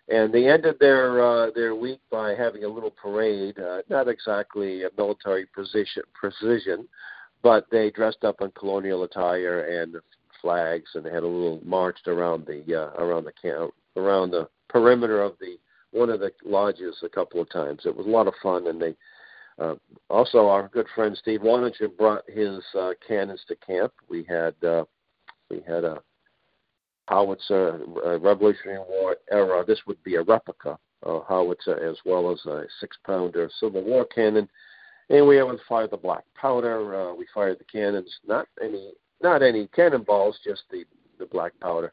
and 0.08 0.32
they 0.32 0.48
ended 0.48 0.76
their 0.80 1.24
uh, 1.24 1.50
their 1.54 1.74
week 1.74 2.00
by 2.10 2.34
having 2.34 2.64
a 2.64 2.68
little 2.68 2.90
parade. 2.90 3.58
Uh, 3.58 3.78
not 3.88 4.08
exactly 4.08 4.82
a 4.84 4.90
military 4.96 5.46
precision, 5.46 6.02
precision, 6.12 6.86
but 7.42 7.66
they 7.70 7.90
dressed 7.90 8.24
up 8.24 8.40
in 8.40 8.50
colonial 8.52 9.04
attire 9.04 9.80
and 9.80 9.96
flags, 10.40 10.90
and 10.94 11.04
they 11.04 11.10
had 11.10 11.22
a 11.22 11.26
little 11.26 11.60
marched 11.64 12.06
around 12.06 12.46
the 12.46 12.62
uh, 12.74 13.02
around 13.02 13.24
the 13.24 13.32
camp, 13.40 13.72
around 13.96 14.30
the 14.30 14.48
perimeter 14.68 15.22
of 15.22 15.34
the 15.40 15.56
one 15.92 16.10
of 16.10 16.20
the 16.20 16.32
lodges 16.44 16.96
a 17.02 17.08
couple 17.08 17.40
of 17.40 17.50
times. 17.50 17.82
It 17.86 17.96
was 17.96 18.06
a 18.06 18.10
lot 18.10 18.26
of 18.26 18.34
fun, 18.42 18.66
and 18.66 18.80
they 18.80 18.94
uh, 19.58 19.76
also 20.10 20.48
our 20.48 20.68
good 20.68 20.86
friend 20.94 21.16
Steve 21.16 21.40
Waninger 21.40 21.96
brought 21.96 22.28
his 22.28 22.60
uh, 22.78 22.90
cannons 23.06 23.42
to 23.48 23.56
camp. 23.56 23.92
We 24.10 24.24
had 24.28 24.54
uh, 24.62 24.84
we 25.50 25.62
had 25.66 25.84
a 25.84 26.02
howitzer, 27.06 27.80
uh, 28.04 28.18
Revolutionary 28.18 28.80
War 28.88 29.16
era. 29.30 29.64
This 29.66 29.80
would 29.86 30.02
be 30.02 30.16
a 30.16 30.22
replica 30.22 30.78
of 31.02 31.24
howitzer 31.28 31.78
as 31.88 31.96
well 32.04 32.30
as 32.32 32.44
a 32.46 32.64
six 32.80 32.96
pounder 33.06 33.50
Civil 33.60 33.82
War 33.82 34.06
cannon. 34.06 34.48
And 35.10 35.26
we 35.26 35.42
would 35.42 35.60
fire 35.68 35.86
the 35.86 35.98
black 35.98 36.24
powder. 36.34 37.10
Uh, 37.10 37.14
we 37.14 37.26
fired 37.34 37.58
the 37.58 37.64
cannons, 37.64 38.10
not 38.26 38.48
any 38.62 38.92
not 39.22 39.42
any 39.42 39.68
cannonballs, 39.68 40.38
just 40.44 40.62
the, 40.70 40.84
the 41.18 41.26
black 41.26 41.52
powder. 41.60 41.92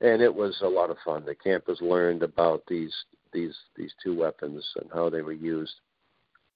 And 0.00 0.20
it 0.20 0.34
was 0.34 0.58
a 0.62 0.68
lot 0.68 0.90
of 0.90 0.96
fun. 1.04 1.24
The 1.24 1.34
campers 1.34 1.78
learned 1.80 2.22
about 2.22 2.62
these 2.68 2.94
these 3.32 3.56
these 3.76 3.92
two 4.02 4.16
weapons 4.16 4.64
and 4.80 4.90
how 4.92 5.08
they 5.08 5.22
were 5.22 5.32
used. 5.32 5.74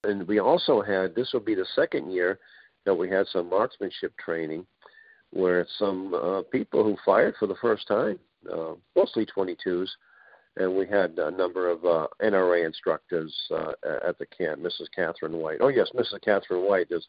And 0.05 0.29
we 0.29 0.39
also 0.39 0.83
had 0.83 1.15
this 1.15 1.33
will 1.33 1.41
be 1.41 1.55
the 1.55 1.67
second 1.75 2.13
year 2.13 2.39
that 2.85 2.95
we 2.95 3.09
had 3.09 3.27
some 3.29 3.49
marksmanship 3.49 4.13
training 4.19 4.67
where 5.33 5.67
some 5.79 6.15
uh, 6.15 6.43
people 6.51 6.85
who 6.85 6.97
fired 7.05 7.35
for 7.39 7.47
the 7.47 7.57
first 7.61 7.87
time, 7.89 8.19
uh, 8.53 8.75
mostly 8.95 9.27
22s, 9.27 9.89
and 10.57 10.75
we 10.75 10.87
had 10.87 11.19
a 11.19 11.31
number 11.31 11.71
of 11.71 11.85
uh, 11.85 12.07
NRA 12.23 12.65
instructors 12.65 13.35
uh, 13.51 13.73
at 14.07 14.19
the 14.19 14.27
camp. 14.27 14.61
Mrs. 14.61 14.87
Catherine 14.95 15.35
White. 15.35 15.59
Oh 15.61 15.69
yes, 15.69 15.91
Mrs. 15.95 16.23
Catherine 16.23 16.67
White 16.67 16.87
is 16.91 17.07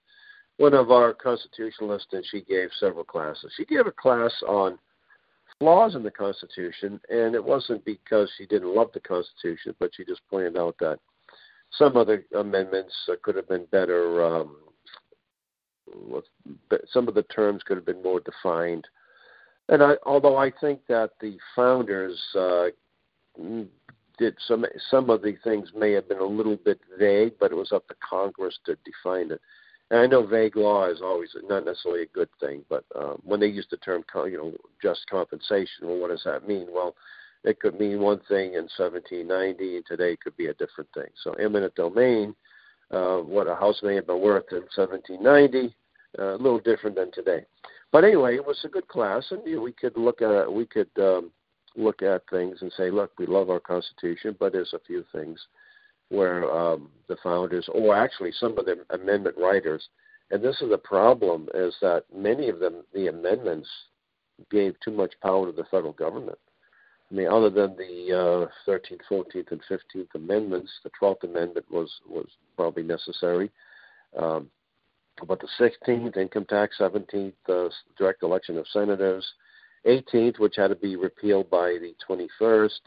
one 0.57 0.73
of 0.73 0.91
our 0.91 1.13
constitutionalists, 1.13 2.11
and 2.11 2.25
she 2.29 2.41
gave 2.41 2.69
several 2.79 3.03
classes. 3.03 3.53
She 3.55 3.65
gave 3.65 3.87
a 3.87 3.91
class 3.91 4.33
on 4.47 4.77
flaws 5.59 5.95
in 5.95 6.03
the 6.03 6.11
Constitution, 6.11 6.99
and 7.09 7.35
it 7.35 7.43
wasn't 7.43 7.85
because 7.85 8.29
she 8.37 8.45
didn't 8.45 8.75
love 8.75 8.89
the 8.93 8.99
Constitution, 8.99 9.75
but 9.79 9.91
she 9.95 10.03
just 10.03 10.21
pointed 10.29 10.57
out 10.57 10.75
that 10.79 10.99
some 11.77 11.97
other 11.97 12.25
amendments 12.37 12.93
uh, 13.09 13.15
could 13.23 13.35
have 13.35 13.47
been 13.47 13.65
better 13.71 14.23
um, 14.23 14.57
some 16.91 17.07
of 17.07 17.13
the 17.13 17.23
terms 17.23 17.63
could 17.63 17.77
have 17.77 17.85
been 17.85 18.03
more 18.03 18.19
defined. 18.19 18.85
And 19.69 19.83
I, 19.83 19.95
although 20.05 20.37
I 20.37 20.51
think 20.61 20.81
that 20.87 21.11
the 21.19 21.37
founders 21.55 22.19
uh, 22.35 22.67
did 24.17 24.35
some 24.47 24.65
some 24.89 25.09
of 25.09 25.21
the 25.21 25.35
things 25.43 25.69
may 25.75 25.91
have 25.91 26.07
been 26.07 26.19
a 26.19 26.25
little 26.25 26.57
bit 26.57 26.79
vague, 26.97 27.33
but 27.39 27.51
it 27.51 27.55
was 27.55 27.71
up 27.71 27.87
to 27.87 27.95
Congress 28.07 28.57
to 28.65 28.77
define 28.85 29.31
it. 29.31 29.41
And 29.89 29.99
I 30.01 30.07
know 30.07 30.25
vague 30.25 30.57
law 30.57 30.89
is 30.89 31.01
always 31.01 31.29
not 31.43 31.65
necessarily 31.65 32.03
a 32.03 32.07
good 32.07 32.29
thing, 32.39 32.63
but 32.69 32.83
um, 32.95 33.21
when 33.23 33.39
they 33.39 33.47
use 33.47 33.67
the 33.71 33.77
term, 33.77 34.03
you 34.25 34.37
know, 34.37 34.53
just 34.81 35.09
compensation, 35.09 35.87
well, 35.87 35.97
what 35.97 36.09
does 36.09 36.23
that 36.25 36.47
mean? 36.47 36.67
Well, 36.69 36.95
it 37.45 37.59
could 37.61 37.79
mean 37.79 38.01
one 38.01 38.19
thing 38.27 38.55
in 38.55 38.67
1790, 38.75 39.77
and 39.77 39.85
today 39.85 40.13
it 40.13 40.21
could 40.21 40.35
be 40.35 40.47
a 40.47 40.53
different 40.55 40.89
thing. 40.93 41.07
So 41.23 41.31
eminent 41.33 41.75
domain 41.75 42.35
uh, 42.91 43.17
what 43.17 43.47
a 43.47 43.55
house 43.55 43.79
may 43.83 43.95
have 43.95 44.07
been 44.07 44.21
worth 44.21 44.45
in 44.51 44.63
1790, 44.75 45.75
uh, 46.19 46.35
a 46.35 46.37
little 46.37 46.59
different 46.59 46.95
than 46.95 47.11
today. 47.11 47.45
But 47.91 48.03
anyway, 48.03 48.35
it 48.35 48.45
was 48.45 48.59
a 48.63 48.69
good 48.69 48.87
class, 48.87 49.25
and 49.31 49.41
you 49.45 49.57
know, 49.57 49.61
we 49.61 49.71
could 49.71 49.97
look 49.97 50.21
at 50.21 50.51
we 50.51 50.65
could 50.65 50.89
um, 50.97 51.31
look 51.75 52.01
at 52.01 52.23
things 52.29 52.57
and 52.61 52.71
say, 52.75 52.89
look, 52.89 53.11
we 53.17 53.25
love 53.25 53.49
our 53.49 53.59
Constitution, 53.59 54.35
but 54.39 54.51
there's 54.51 54.73
a 54.73 54.79
few 54.85 55.05
things 55.13 55.39
where 56.09 56.49
um, 56.51 56.89
the 57.07 57.17
founders, 57.23 57.69
or 57.73 57.95
actually 57.95 58.31
some 58.31 58.57
of 58.57 58.65
the 58.65 58.83
amendment 58.91 59.35
writers, 59.37 59.87
and 60.31 60.43
this 60.43 60.61
is 60.61 60.69
the 60.69 60.77
problem, 60.77 61.47
is 61.53 61.75
that 61.81 62.03
many 62.13 62.49
of 62.49 62.59
them, 62.59 62.83
the 62.93 63.07
amendments, 63.07 63.69
gave 64.51 64.75
too 64.83 64.91
much 64.91 65.13
power 65.21 65.45
to 65.45 65.51
the 65.51 65.65
federal 65.65 65.93
government. 65.93 66.37
I 67.09 67.15
mean, 67.15 67.27
other 67.27 67.49
than 67.49 67.75
the 67.77 68.47
uh, 68.49 68.69
13th, 68.69 68.99
14th, 69.09 69.51
and 69.51 69.61
15th 69.69 70.07
amendments, 70.15 70.71
the 70.83 70.91
12th 71.01 71.23
amendment 71.23 71.65
was 71.71 71.89
was 72.07 72.27
probably 72.55 72.83
necessary. 72.83 73.49
Um, 74.17 74.49
but 75.25 75.39
the 75.39 75.47
16th, 75.59 76.17
income 76.17 76.45
tax, 76.45 76.77
17th, 76.79 77.33
uh, 77.49 77.69
direct 77.97 78.23
election 78.23 78.57
of 78.57 78.67
senators, 78.71 79.25
18th, 79.85 80.39
which 80.39 80.55
had 80.57 80.67
to 80.67 80.75
be 80.75 80.95
repealed 80.95 81.49
by 81.49 81.77
the 81.79 81.93
21st. 82.07 82.79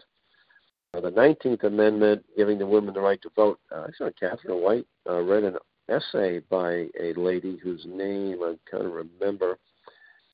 Uh, 0.92 1.00
the 1.00 1.10
19th 1.10 1.64
Amendment, 1.64 2.24
giving 2.36 2.58
the 2.58 2.66
women 2.66 2.94
the 2.94 3.00
right 3.00 3.20
to 3.22 3.30
vote. 3.34 3.58
Uh, 3.72 3.82
I 3.82 3.90
saw 3.96 4.10
Catherine 4.18 4.62
White 4.62 4.86
uh, 5.08 5.20
read 5.20 5.44
an 5.44 5.56
essay 5.88 6.40
by 6.50 6.88
a 7.00 7.12
lady 7.16 7.58
whose 7.62 7.84
name 7.86 8.38
I 8.42 8.54
can't 8.70 8.84
remember 8.84 9.58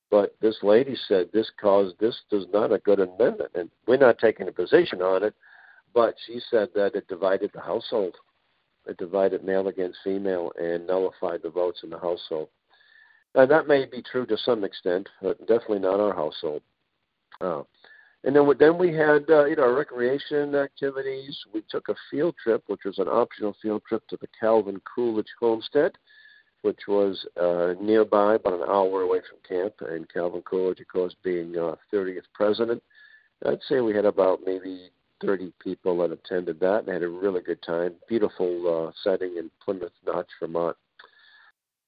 but 0.09 0.35
this 0.41 0.57
lady 0.63 0.95
said 1.07 1.29
this 1.33 1.51
caused 1.59 1.99
this 1.99 2.17
is 2.31 2.45
not 2.53 2.71
a 2.71 2.79
good 2.79 2.99
amendment, 2.99 3.51
and 3.55 3.69
we're 3.87 3.97
not 3.97 4.19
taking 4.19 4.47
a 4.47 4.51
position 4.51 5.01
on 5.01 5.23
it. 5.23 5.33
But 5.93 6.15
she 6.25 6.39
said 6.49 6.69
that 6.75 6.95
it 6.95 7.07
divided 7.07 7.51
the 7.53 7.61
household. 7.61 8.15
It 8.85 8.97
divided 8.97 9.43
male 9.43 9.67
against 9.67 9.99
female 10.03 10.51
and 10.59 10.87
nullified 10.87 11.41
the 11.43 11.49
votes 11.49 11.81
in 11.83 11.89
the 11.89 11.99
household. 11.99 12.49
And 13.35 13.49
that 13.51 13.67
may 13.67 13.85
be 13.85 14.01
true 14.01 14.25
to 14.27 14.37
some 14.37 14.63
extent, 14.63 15.09
but 15.21 15.39
definitely 15.39 15.79
not 15.79 15.99
our 15.99 16.13
household. 16.13 16.61
Uh, 17.41 17.63
and 18.23 18.35
then, 18.35 18.49
then 18.59 18.77
we 18.77 18.93
had 18.93 19.29
uh, 19.29 19.45
you 19.45 19.57
know 19.57 19.73
recreation 19.75 20.55
activities. 20.55 21.37
We 21.53 21.63
took 21.69 21.89
a 21.89 21.95
field 22.09 22.35
trip, 22.41 22.63
which 22.67 22.85
was 22.85 22.99
an 22.99 23.07
optional 23.07 23.55
field 23.61 23.83
trip 23.87 24.07
to 24.07 24.17
the 24.17 24.27
Calvin 24.39 24.81
Coolidge 24.95 25.33
Homestead 25.39 25.97
which 26.61 26.81
was 26.87 27.25
uh, 27.39 27.73
nearby, 27.81 28.35
about 28.35 28.53
an 28.53 28.67
hour 28.67 29.01
away 29.01 29.19
from 29.29 29.39
camp, 29.47 29.73
and 29.81 30.11
Calvin 30.11 30.41
Coolidge, 30.41 30.79
of 30.79 30.87
course, 30.87 31.15
being 31.23 31.57
uh, 31.57 31.75
30th 31.93 32.21
president. 32.33 32.81
I'd 33.45 33.59
say 33.69 33.81
we 33.81 33.95
had 33.95 34.05
about 34.05 34.41
maybe 34.45 34.89
30 35.21 35.53
people 35.63 35.97
that 35.99 36.11
attended 36.11 36.59
that 36.59 36.79
and 36.79 36.89
had 36.89 37.03
a 37.03 37.07
really 37.07 37.41
good 37.41 37.61
time. 37.61 37.93
Beautiful 38.07 38.87
uh, 38.87 38.91
setting 39.03 39.37
in 39.37 39.49
Plymouth 39.63 39.91
Notch, 40.05 40.29
Vermont. 40.39 40.75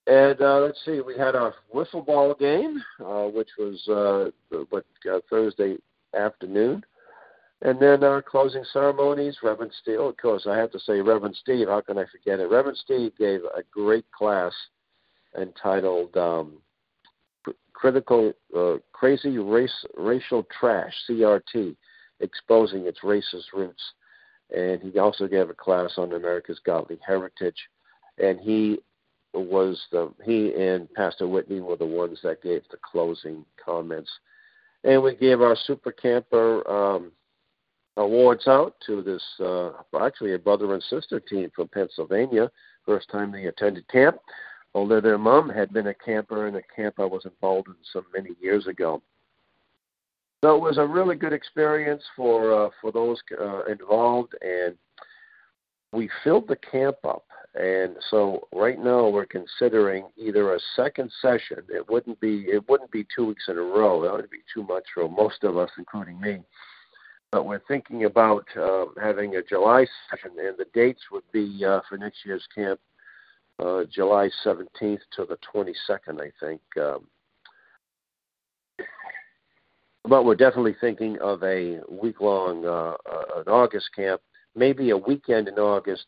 And 0.08 0.42
uh, 0.42 0.60
let's 0.60 0.80
see, 0.86 1.02
we 1.02 1.16
had 1.18 1.36
our 1.36 1.54
wiffle 1.74 2.06
ball 2.06 2.34
game, 2.34 2.82
uh, 3.00 3.26
which 3.26 3.50
was 3.60 3.88
uh, 3.88 4.58
what 4.70 4.86
uh, 5.12 5.20
Thursday 5.30 5.78
afternoon. 6.18 6.84
And 7.62 7.80
then 7.80 8.04
our 8.04 8.22
closing 8.22 8.64
ceremonies, 8.72 9.38
Reverend 9.44 9.74
Steve. 9.82 10.00
Of 10.00 10.18
course, 10.18 10.48
I 10.48 10.58
have 10.58 10.72
to 10.72 10.80
say 10.80 11.02
Reverend 11.02 11.36
Steve. 11.36 11.68
How 11.68 11.82
can 11.82 11.98
I 11.98 12.06
forget 12.06 12.40
it? 12.40 12.50
Reverend 12.50 12.78
Steve 12.78 13.12
gave 13.18 13.42
a 13.44 13.64
great 13.70 14.10
class 14.12 14.54
entitled 15.38 16.16
um, 16.16 16.54
"Critical 17.74 18.34
uh, 18.56 18.76
Crazy 18.94 19.38
Race 19.38 19.86
Racial 19.98 20.48
Trash 20.58 20.94
(CRT), 21.10 21.76
Exposing 22.22 22.88
Its 22.88 23.00
Racist 23.04 23.52
Roots." 23.54 23.84
and 24.56 24.82
he 24.82 24.98
also 25.00 25.28
gave 25.28 25.50
a 25.50 25.54
class 25.54 25.94
on 25.98 26.14
America's 26.14 26.60
godly 26.66 27.00
heritage. 27.06 27.58
And 28.18 28.40
he 28.40 28.80
was 29.34 29.80
the 29.92 30.12
he 30.26 30.54
and 30.56 30.92
Pastor 30.94 31.28
Whitney 31.28 31.60
were 31.60 31.76
the 31.76 31.86
ones 31.86 32.20
that 32.24 32.42
gave 32.42 32.64
the 32.72 32.78
closing 32.78 33.46
comments. 33.64 34.10
And 34.84 35.04
we 35.04 35.16
gave 35.16 35.42
our 35.42 35.56
super 35.56 35.92
camper 35.92 36.68
um, 36.70 37.12
awards 37.98 38.48
out 38.48 38.76
to 38.86 39.02
this 39.02 39.24
uh, 39.40 39.72
actually 40.02 40.34
a 40.34 40.40
brother 40.40 40.74
and 40.74 40.84
sister 40.84 41.20
team 41.20 41.50
from 41.56 41.68
Pennsylvania. 41.68 42.50
First 42.86 43.10
time 43.10 43.32
they 43.32 43.46
attended 43.46 43.88
camp. 43.90 44.18
Although 44.76 45.02
their 45.02 45.18
mom 45.18 45.50
had 45.50 45.74
been 45.74 45.88
a 45.88 45.94
camper 45.94 46.48
in 46.48 46.56
a 46.56 46.62
camp 46.76 46.96
I 47.00 47.06
was 47.06 47.26
involved 47.26 47.68
in 47.68 47.76
some 47.92 48.06
many 48.14 48.36
years 48.40 48.68
ago. 48.68 49.02
So 50.44 50.56
it 50.56 50.62
was 50.62 50.78
a 50.78 50.86
really 50.86 51.16
good 51.16 51.34
experience 51.34 52.04
for 52.16 52.66
uh, 52.66 52.70
for 52.80 52.92
those 52.92 53.18
uh, 53.40 53.66
involved, 53.66 54.36
and 54.42 54.76
we 55.92 56.10
filled 56.24 56.48
the 56.48 56.56
camp 56.56 56.98
up. 57.04 57.26
And 57.56 57.96
so 58.10 58.48
right 58.54 58.80
now 58.80 59.10
we're 59.10 59.26
considering 59.26 60.06
either 60.16 60.54
a 60.54 60.60
second 60.76 61.12
session. 61.22 61.58
It 61.68 61.90
wouldn't 61.90 62.20
be 62.22 62.46
it 62.48 62.68
wouldn't 62.70 62.92
be 62.92 63.06
two 63.14 63.26
weeks 63.26 63.46
in 63.50 63.58
a 63.58 63.62
row. 63.62 64.02
That 64.04 64.14
would 64.14 64.30
be 64.30 64.44
too 64.54 64.64
much 64.64 64.86
for 64.94 65.10
most 65.10 65.44
of 65.44 65.58
us, 65.58 65.70
including 65.78 66.22
me. 66.22 66.40
But 67.32 67.46
we're 67.46 67.62
thinking 67.68 68.06
about 68.06 68.46
um, 68.58 68.94
having 69.00 69.36
a 69.36 69.44
July 69.44 69.86
session, 70.10 70.32
and 70.40 70.58
the 70.58 70.66
dates 70.74 71.02
would 71.12 71.30
be 71.32 71.64
uh, 71.64 71.82
for 71.88 71.98
next 71.98 72.26
year's 72.26 72.48
camp, 72.56 72.80
uh, 73.60 73.84
July 73.94 74.30
17th 74.44 75.00
to 75.16 75.26
the 75.26 75.38
22nd, 75.54 76.20
I 76.20 76.32
think. 76.40 76.62
Um, 76.82 77.06
but 80.06 80.26
we're 80.26 80.36
definitely 80.36 80.76
thinking 80.82 81.20
of 81.20 81.44
a 81.44 81.82
week 81.88 82.20
long 82.20 82.66
uh, 82.66 82.96
uh, 83.10 83.42
an 83.42 83.48
August 83.48 83.90
camp, 83.96 84.22
maybe 84.56 84.90
a 84.90 84.98
weekend 84.98 85.48
in 85.48 85.60
August, 85.60 86.06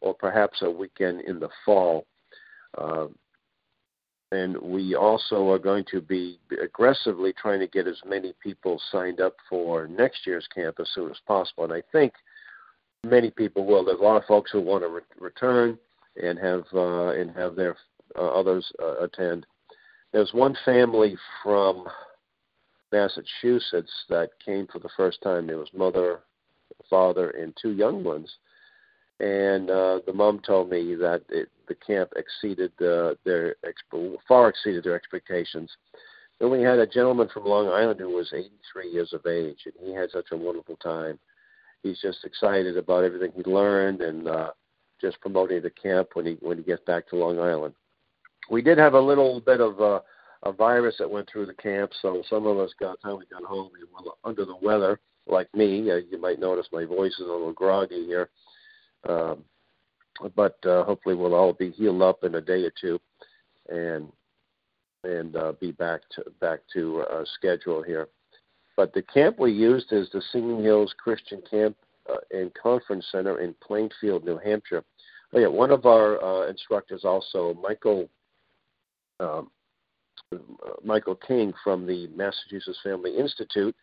or 0.00 0.14
perhaps 0.14 0.62
a 0.62 0.70
weekend 0.70 1.20
in 1.22 1.38
the 1.38 1.50
fall. 1.66 2.06
Uh, 2.78 3.08
and 4.32 4.56
we 4.62 4.94
also 4.94 5.50
are 5.50 5.58
going 5.58 5.84
to 5.90 6.00
be 6.00 6.38
aggressively 6.62 7.34
trying 7.34 7.60
to 7.60 7.66
get 7.66 7.86
as 7.86 8.00
many 8.06 8.32
people 8.42 8.80
signed 8.90 9.20
up 9.20 9.34
for 9.48 9.86
next 9.86 10.26
year's 10.26 10.48
camp 10.54 10.76
as 10.80 10.88
soon 10.94 11.10
as 11.10 11.18
possible. 11.26 11.64
And 11.64 11.72
I 11.72 11.82
think 11.92 12.14
many 13.04 13.30
people 13.30 13.66
will. 13.66 13.84
There's 13.84 14.00
a 14.00 14.02
lot 14.02 14.16
of 14.16 14.24
folks 14.24 14.50
who 14.50 14.62
want 14.62 14.84
to 14.84 14.88
re- 14.88 15.02
return 15.18 15.78
and 16.20 16.38
have 16.38 16.64
uh, 16.72 17.08
and 17.08 17.30
have 17.32 17.56
their 17.56 17.76
uh, 18.16 18.28
others 18.28 18.66
uh, 18.82 19.00
attend. 19.00 19.44
There's 20.12 20.32
one 20.32 20.56
family 20.64 21.14
from 21.42 21.86
Massachusetts 22.90 23.92
that 24.08 24.30
came 24.42 24.66
for 24.72 24.78
the 24.78 24.90
first 24.96 25.20
time. 25.22 25.46
There 25.46 25.58
was 25.58 25.70
mother, 25.74 26.20
father, 26.88 27.30
and 27.30 27.54
two 27.60 27.72
young 27.72 28.02
ones. 28.02 28.34
And 29.22 29.70
uh, 29.70 30.00
the 30.04 30.12
mom 30.12 30.40
told 30.40 30.68
me 30.68 30.96
that 30.96 31.22
it, 31.28 31.48
the 31.68 31.76
camp 31.76 32.10
exceeded 32.16 32.72
uh, 32.82 33.14
their 33.24 33.54
far 34.26 34.48
exceeded 34.48 34.82
their 34.82 34.96
expectations. 34.96 35.70
Then 36.40 36.50
we 36.50 36.60
had 36.60 36.80
a 36.80 36.86
gentleman 36.88 37.28
from 37.32 37.44
Long 37.44 37.68
Island 37.68 38.00
who 38.00 38.08
was 38.08 38.32
83 38.34 38.90
years 38.90 39.12
of 39.12 39.24
age, 39.26 39.60
and 39.64 39.74
he 39.80 39.94
had 39.94 40.10
such 40.10 40.26
a 40.32 40.36
wonderful 40.36 40.74
time. 40.76 41.20
He's 41.84 42.00
just 42.00 42.24
excited 42.24 42.76
about 42.76 43.04
everything 43.04 43.30
he 43.36 43.48
learned 43.48 44.00
and 44.00 44.26
uh, 44.26 44.50
just 45.00 45.20
promoting 45.20 45.62
the 45.62 45.70
camp 45.70 46.10
when 46.14 46.26
he 46.26 46.36
when 46.40 46.58
he 46.58 46.64
gets 46.64 46.82
back 46.84 47.08
to 47.08 47.16
Long 47.16 47.38
Island. 47.38 47.74
We 48.50 48.60
did 48.60 48.78
have 48.78 48.94
a 48.94 49.00
little 49.00 49.40
bit 49.40 49.60
of 49.60 49.80
uh, 49.80 50.00
a 50.42 50.52
virus 50.52 50.96
that 50.98 51.08
went 51.08 51.30
through 51.30 51.46
the 51.46 51.54
camp. 51.54 51.92
So 52.02 52.24
some 52.28 52.44
of 52.48 52.58
us 52.58 52.72
got 52.80 53.00
time 53.00 53.18
we 53.18 53.26
got 53.26 53.44
home, 53.44 53.70
we 53.72 53.84
were 53.84 54.12
under 54.24 54.44
the 54.44 54.56
weather, 54.60 54.98
like 55.28 55.52
me. 55.54 55.92
Uh, 55.92 56.00
you 56.10 56.20
might 56.20 56.40
notice 56.40 56.66
my 56.72 56.84
voice 56.84 57.12
is 57.12 57.28
a 57.28 57.32
little 57.32 57.52
groggy 57.52 58.04
here, 58.04 58.30
um, 59.08 59.44
but 60.36 60.56
uh, 60.64 60.84
hopefully 60.84 61.14
we'll 61.14 61.34
all 61.34 61.52
be 61.52 61.70
healed 61.70 62.02
up 62.02 62.24
in 62.24 62.34
a 62.34 62.40
day 62.40 62.62
or 62.64 62.72
two, 62.80 63.00
and 63.68 64.08
and 65.04 65.36
uh, 65.36 65.52
be 65.60 65.72
back 65.72 66.02
to 66.14 66.24
back 66.40 66.60
to 66.72 67.00
uh, 67.10 67.24
schedule 67.34 67.82
here. 67.82 68.08
But 68.76 68.92
the 68.94 69.02
camp 69.02 69.38
we 69.38 69.52
used 69.52 69.92
is 69.92 70.08
the 70.10 70.22
Singing 70.32 70.62
Hills 70.62 70.94
Christian 70.96 71.42
Camp 71.50 71.76
uh, 72.10 72.16
and 72.30 72.52
Conference 72.54 73.06
Center 73.10 73.40
in 73.40 73.54
Plainfield, 73.66 74.24
New 74.24 74.38
Hampshire. 74.38 74.84
Oh 75.32 75.38
yeah, 75.38 75.48
one 75.48 75.70
of 75.70 75.86
our 75.86 76.22
uh, 76.22 76.48
instructors 76.48 77.04
also, 77.04 77.54
Michael 77.62 78.08
um, 79.20 79.50
Michael 80.84 81.14
King 81.14 81.52
from 81.62 81.86
the 81.86 82.08
Massachusetts 82.08 82.78
Family 82.82 83.16
Institute. 83.16 83.74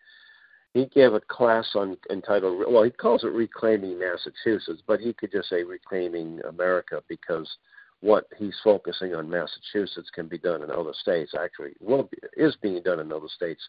He 0.74 0.86
gave 0.86 1.14
a 1.14 1.22
class 1.22 1.68
on 1.74 1.98
entitled, 2.12 2.64
well, 2.72 2.84
he 2.84 2.92
calls 2.92 3.24
it 3.24 3.32
Reclaiming 3.32 4.00
Massachusetts, 4.00 4.84
but 4.86 5.00
he 5.00 5.14
could 5.14 5.32
just 5.32 5.50
say 5.50 5.64
Reclaiming 5.64 6.42
America 6.48 7.02
because 7.08 7.50
what 8.02 8.28
he's 8.38 8.56
focusing 8.64 9.16
on 9.16 9.30
Massachusetts 9.30 10.10
can 10.14 10.28
be 10.28 10.38
done 10.38 10.64
in 10.64 10.70
other 10.70 10.94
states. 10.94 11.34
Actually, 11.38 11.72
will 11.82 12.04
be, 12.04 12.18
is 12.38 12.56
being 12.62 12.82
done 12.84 13.00
in 13.00 13.12
other 13.12 13.28
states. 13.28 13.62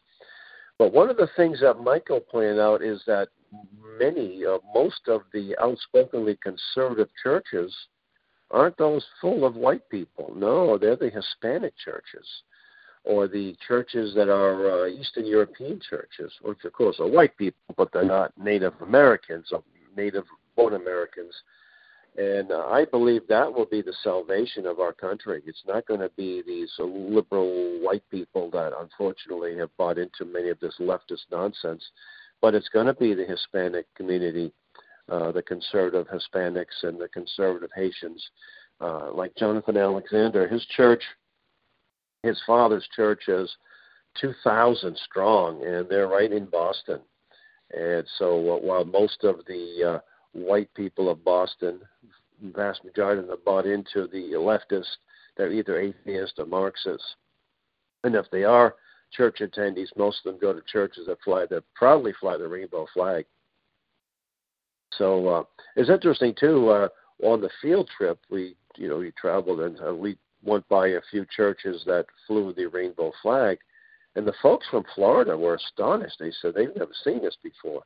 But 0.78 0.92
one 0.92 1.10
of 1.10 1.16
the 1.16 1.28
things 1.36 1.60
that 1.60 1.80
Michael 1.80 2.20
pointed 2.20 2.58
out 2.58 2.82
is 2.82 3.02
that 3.06 3.28
many, 3.98 4.44
uh, 4.44 4.58
most 4.74 5.08
of 5.08 5.22
the 5.32 5.56
outspokenly 5.60 6.38
conservative 6.42 7.08
churches 7.22 7.74
aren't 8.50 8.76
those 8.76 9.04
full 9.20 9.44
of 9.44 9.56
white 9.56 9.88
people. 9.88 10.32
No, 10.36 10.78
they're 10.78 10.96
the 10.96 11.10
Hispanic 11.10 11.74
churches 11.76 12.26
or 13.04 13.26
the 13.28 13.56
churches 13.66 14.14
that 14.14 14.28
are 14.28 14.84
uh, 14.84 14.86
Eastern 14.88 15.26
European 15.26 15.80
churches, 15.80 16.32
which 16.42 16.64
of 16.64 16.72
course 16.72 17.00
are 17.00 17.08
white 17.08 17.36
people, 17.36 17.74
but 17.76 17.90
they're 17.92 18.04
not 18.04 18.32
Native 18.36 18.74
Americans 18.82 19.48
or 19.52 19.62
Native 19.96 20.24
born 20.56 20.74
Americans. 20.74 21.34
And 22.16 22.50
uh, 22.50 22.66
I 22.66 22.84
believe 22.84 23.22
that 23.28 23.52
will 23.52 23.66
be 23.66 23.82
the 23.82 23.94
salvation 24.02 24.66
of 24.66 24.80
our 24.80 24.92
country. 24.92 25.42
It's 25.46 25.62
not 25.66 25.86
going 25.86 26.00
to 26.00 26.10
be 26.16 26.42
these 26.46 26.70
liberal 26.78 27.78
white 27.80 28.02
people 28.10 28.50
that 28.50 28.72
unfortunately 28.78 29.56
have 29.56 29.74
bought 29.76 29.96
into 29.96 30.24
many 30.24 30.48
of 30.48 30.58
this 30.60 30.74
leftist 30.80 31.30
nonsense, 31.30 31.82
but 32.42 32.54
it's 32.54 32.68
going 32.68 32.86
to 32.86 32.94
be 32.94 33.14
the 33.14 33.24
Hispanic 33.24 33.86
community, 33.94 34.52
uh, 35.08 35.30
the 35.32 35.42
conservative 35.42 36.08
Hispanics 36.08 36.82
and 36.82 37.00
the 37.00 37.08
conservative 37.08 37.70
Haitians. 37.74 38.22
Uh, 38.80 39.12
like 39.12 39.36
Jonathan 39.36 39.76
Alexander, 39.76 40.48
his 40.48 40.64
church 40.74 41.02
his 42.22 42.40
father's 42.46 42.86
church 42.94 43.28
is 43.28 43.56
2,000 44.20 44.96
strong, 45.04 45.64
and 45.64 45.88
they're 45.88 46.08
right 46.08 46.32
in 46.32 46.46
Boston. 46.46 47.00
And 47.72 48.04
so, 48.18 48.56
uh, 48.56 48.58
while 48.58 48.84
most 48.84 49.22
of 49.24 49.40
the 49.46 49.94
uh, 49.94 49.98
white 50.32 50.72
people 50.74 51.08
of 51.08 51.24
Boston, 51.24 51.80
vast 52.42 52.84
majority 52.84 53.20
of 53.20 53.28
them 53.28 53.38
bought 53.44 53.66
into 53.66 54.08
the 54.08 54.32
leftist, 54.34 54.96
they're 55.36 55.52
either 55.52 55.78
atheists 55.78 56.38
or 56.38 56.46
Marxists. 56.46 57.14
And 58.02 58.14
if 58.14 58.26
they 58.32 58.44
are 58.44 58.74
church 59.12 59.40
attendees, 59.40 59.96
most 59.96 60.18
of 60.24 60.32
them 60.32 60.40
go 60.40 60.52
to 60.52 60.62
churches 60.66 61.06
that 61.06 61.20
fly 61.22 61.46
that 61.50 61.64
proudly 61.74 62.12
fly 62.18 62.36
the 62.36 62.48
rainbow 62.48 62.86
flag. 62.92 63.24
So 64.92 65.28
uh, 65.28 65.42
it's 65.76 65.90
interesting 65.90 66.34
too. 66.38 66.68
Uh, 66.68 66.88
on 67.22 67.40
the 67.40 67.50
field 67.62 67.88
trip, 67.96 68.18
we 68.30 68.56
you 68.76 68.88
know 68.88 68.98
we 68.98 69.12
traveled 69.12 69.60
and 69.60 69.78
uh, 69.86 69.94
we 69.94 70.16
went 70.42 70.68
by 70.68 70.88
a 70.88 71.00
few 71.10 71.26
churches 71.34 71.82
that 71.86 72.06
flew 72.26 72.52
the 72.52 72.66
rainbow 72.66 73.12
flag, 73.22 73.58
and 74.16 74.26
the 74.26 74.34
folks 74.42 74.66
from 74.70 74.84
Florida 74.94 75.36
were 75.36 75.54
astonished. 75.54 76.16
They 76.18 76.32
said 76.40 76.54
they've 76.54 76.74
never 76.76 76.92
seen 77.04 77.22
this 77.22 77.36
before. 77.42 77.82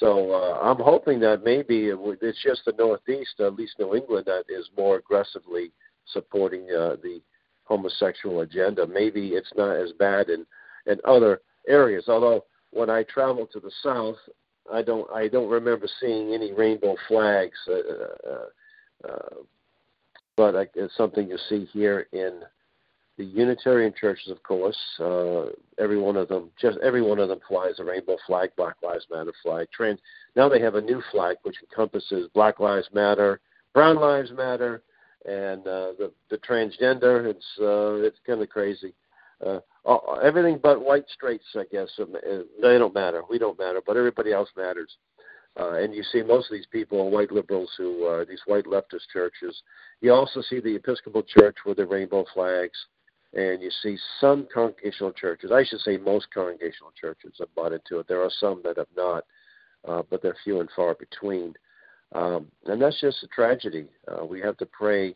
So 0.00 0.32
uh, 0.32 0.58
I'm 0.60 0.78
hoping 0.78 1.20
that 1.20 1.44
maybe 1.44 1.90
it's 1.92 2.42
just 2.42 2.64
the 2.64 2.72
Northeast, 2.76 3.38
at 3.38 3.54
least 3.54 3.78
New 3.78 3.94
England, 3.94 4.26
that 4.26 4.44
is 4.48 4.68
more 4.76 4.96
aggressively 4.96 5.70
supporting 6.06 6.62
uh, 6.62 6.96
the 7.02 7.20
homosexual 7.64 8.40
agenda. 8.40 8.86
Maybe 8.86 9.28
it's 9.30 9.52
not 9.56 9.76
as 9.76 9.92
bad 9.92 10.28
in 10.28 10.46
in 10.86 10.98
other 11.04 11.40
areas. 11.68 12.04
Although 12.08 12.44
when 12.72 12.90
I 12.90 13.04
travel 13.04 13.46
to 13.52 13.60
the 13.60 13.70
South, 13.82 14.16
I 14.72 14.82
don't 14.82 15.08
I 15.10 15.28
don't 15.28 15.48
remember 15.48 15.86
seeing 16.00 16.34
any 16.34 16.52
rainbow 16.52 16.96
flags. 17.08 17.58
Uh, 17.68 18.30
uh, 18.30 19.08
uh 19.08 19.34
but 20.36 20.54
it's 20.74 20.96
something 20.96 21.28
you 21.28 21.38
see 21.48 21.68
here 21.72 22.06
in 22.12 22.40
the 23.16 23.24
Unitarian 23.24 23.92
churches, 23.98 24.30
of 24.30 24.42
course. 24.42 24.76
Uh, 24.98 25.46
every 25.78 25.98
one 25.98 26.16
of 26.16 26.28
them, 26.28 26.50
just 26.60 26.78
every 26.82 27.02
one 27.02 27.18
of 27.18 27.28
them, 27.28 27.38
flies 27.46 27.78
a 27.78 27.84
rainbow 27.84 28.16
flag, 28.26 28.50
Black 28.56 28.76
Lives 28.82 29.06
Matter 29.10 29.32
flag. 29.42 29.68
Trans 29.72 30.00
now 30.34 30.48
they 30.48 30.60
have 30.60 30.74
a 30.74 30.80
new 30.80 31.02
flag 31.12 31.36
which 31.42 31.56
encompasses 31.62 32.28
Black 32.34 32.58
Lives 32.58 32.88
Matter, 32.92 33.40
Brown 33.72 33.96
Lives 33.96 34.32
Matter, 34.32 34.82
and 35.24 35.60
uh, 35.60 35.92
the 35.98 36.12
the 36.30 36.38
transgender. 36.38 37.26
It's 37.26 37.46
uh, 37.60 38.04
it's 38.04 38.18
kind 38.26 38.42
of 38.42 38.48
crazy. 38.48 38.94
Uh, 39.44 39.60
everything 40.22 40.58
but 40.62 40.84
white 40.84 41.04
straights, 41.12 41.44
I 41.54 41.64
guess. 41.70 41.88
Uh, 42.00 42.06
they 42.62 42.78
don't 42.78 42.94
matter. 42.94 43.22
We 43.28 43.38
don't 43.38 43.58
matter, 43.58 43.80
but 43.86 43.96
everybody 43.96 44.32
else 44.32 44.48
matters. 44.56 44.96
Uh, 45.58 45.74
and 45.74 45.94
you 45.94 46.02
see 46.02 46.22
most 46.22 46.50
of 46.50 46.56
these 46.56 46.66
people 46.66 47.00
are 47.00 47.08
white 47.10 47.30
liberals 47.30 47.70
who 47.78 48.04
are 48.04 48.24
these 48.24 48.42
white 48.46 48.64
leftist 48.64 49.08
churches. 49.12 49.62
You 50.00 50.12
also 50.12 50.42
see 50.42 50.58
the 50.60 50.74
Episcopal 50.74 51.22
Church 51.22 51.58
with 51.64 51.76
the 51.76 51.86
rainbow 51.86 52.24
flags, 52.34 52.76
and 53.34 53.62
you 53.62 53.70
see 53.82 53.96
some 54.20 54.48
congregational 54.52 55.12
churches. 55.12 55.52
I 55.52 55.64
should 55.64 55.80
say 55.80 55.96
most 55.96 56.26
congregational 56.34 56.92
churches 57.00 57.34
have 57.38 57.54
bought 57.54 57.72
into 57.72 58.00
it. 58.00 58.08
There 58.08 58.22
are 58.22 58.30
some 58.40 58.62
that 58.64 58.78
have 58.78 58.88
not, 58.96 59.24
uh, 59.86 60.02
but 60.10 60.22
they're 60.22 60.36
few 60.42 60.60
and 60.60 60.68
far 60.74 60.94
between. 60.94 61.54
um, 62.14 62.46
and 62.66 62.80
that's 62.80 63.00
just 63.00 63.22
a 63.22 63.28
tragedy. 63.28 63.86
Uh, 64.08 64.24
we 64.24 64.40
have 64.40 64.56
to 64.58 64.66
pray 64.66 65.14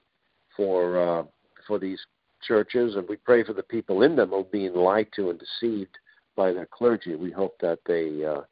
for 0.56 0.98
uh, 0.98 1.24
for 1.66 1.78
these 1.78 2.00
churches, 2.42 2.96
and 2.96 3.08
we 3.08 3.16
pray 3.16 3.44
for 3.44 3.52
the 3.52 3.62
people 3.62 4.02
in 4.02 4.16
them 4.16 4.30
who 4.30 4.40
are 4.40 4.44
being 4.44 4.74
lied 4.74 5.08
to 5.16 5.30
and 5.30 5.40
deceived 5.40 5.98
by 6.36 6.52
their 6.52 6.66
clergy. 6.66 7.14
We 7.14 7.30
hope 7.30 7.56
that 7.60 7.80
they 7.86 8.24
uh, 8.24 8.42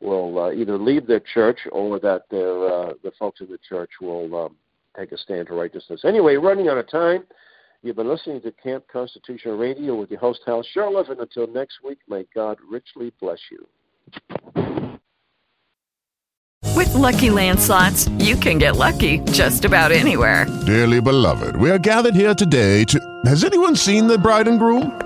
will 0.00 0.38
uh, 0.38 0.52
either 0.52 0.78
leave 0.78 1.06
their 1.06 1.20
church 1.20 1.58
or 1.72 1.98
that 2.00 2.22
their 2.30 2.66
uh, 2.66 2.92
the 3.02 3.12
folks 3.18 3.40
in 3.40 3.48
the 3.48 3.58
church 3.68 3.90
will 4.00 4.46
um, 4.46 4.56
take 4.96 5.12
a 5.12 5.18
stand 5.18 5.48
for 5.48 5.54
righteousness. 5.54 6.02
Anyway, 6.04 6.36
running 6.36 6.68
out 6.68 6.78
of 6.78 6.90
time. 6.90 7.24
You've 7.82 7.96
been 7.96 8.08
listening 8.08 8.40
to 8.40 8.52
Camp 8.52 8.84
Constitution 8.92 9.56
Radio 9.58 9.94
with 9.94 10.10
your 10.10 10.18
host 10.18 10.40
Hal 10.44 10.64
Shurtleff, 10.74 11.10
and 11.10 11.20
until 11.20 11.46
next 11.46 11.84
week, 11.84 11.98
may 12.08 12.24
God 12.34 12.58
richly 12.68 13.12
bless 13.20 13.38
you. 13.50 13.66
With 16.74 16.92
Lucky 16.94 17.30
Land 17.30 17.60
slots, 17.60 18.08
you 18.18 18.36
can 18.36 18.58
get 18.58 18.76
lucky 18.76 19.20
just 19.30 19.64
about 19.64 19.92
anywhere. 19.92 20.46
Dearly 20.66 21.00
beloved, 21.00 21.56
we 21.56 21.70
are 21.70 21.78
gathered 21.78 22.14
here 22.14 22.34
today 22.34 22.84
to. 22.84 22.98
Has 23.24 23.44
anyone 23.44 23.76
seen 23.76 24.06
the 24.08 24.18
bride 24.18 24.48
and 24.48 24.58
groom? 24.58 25.05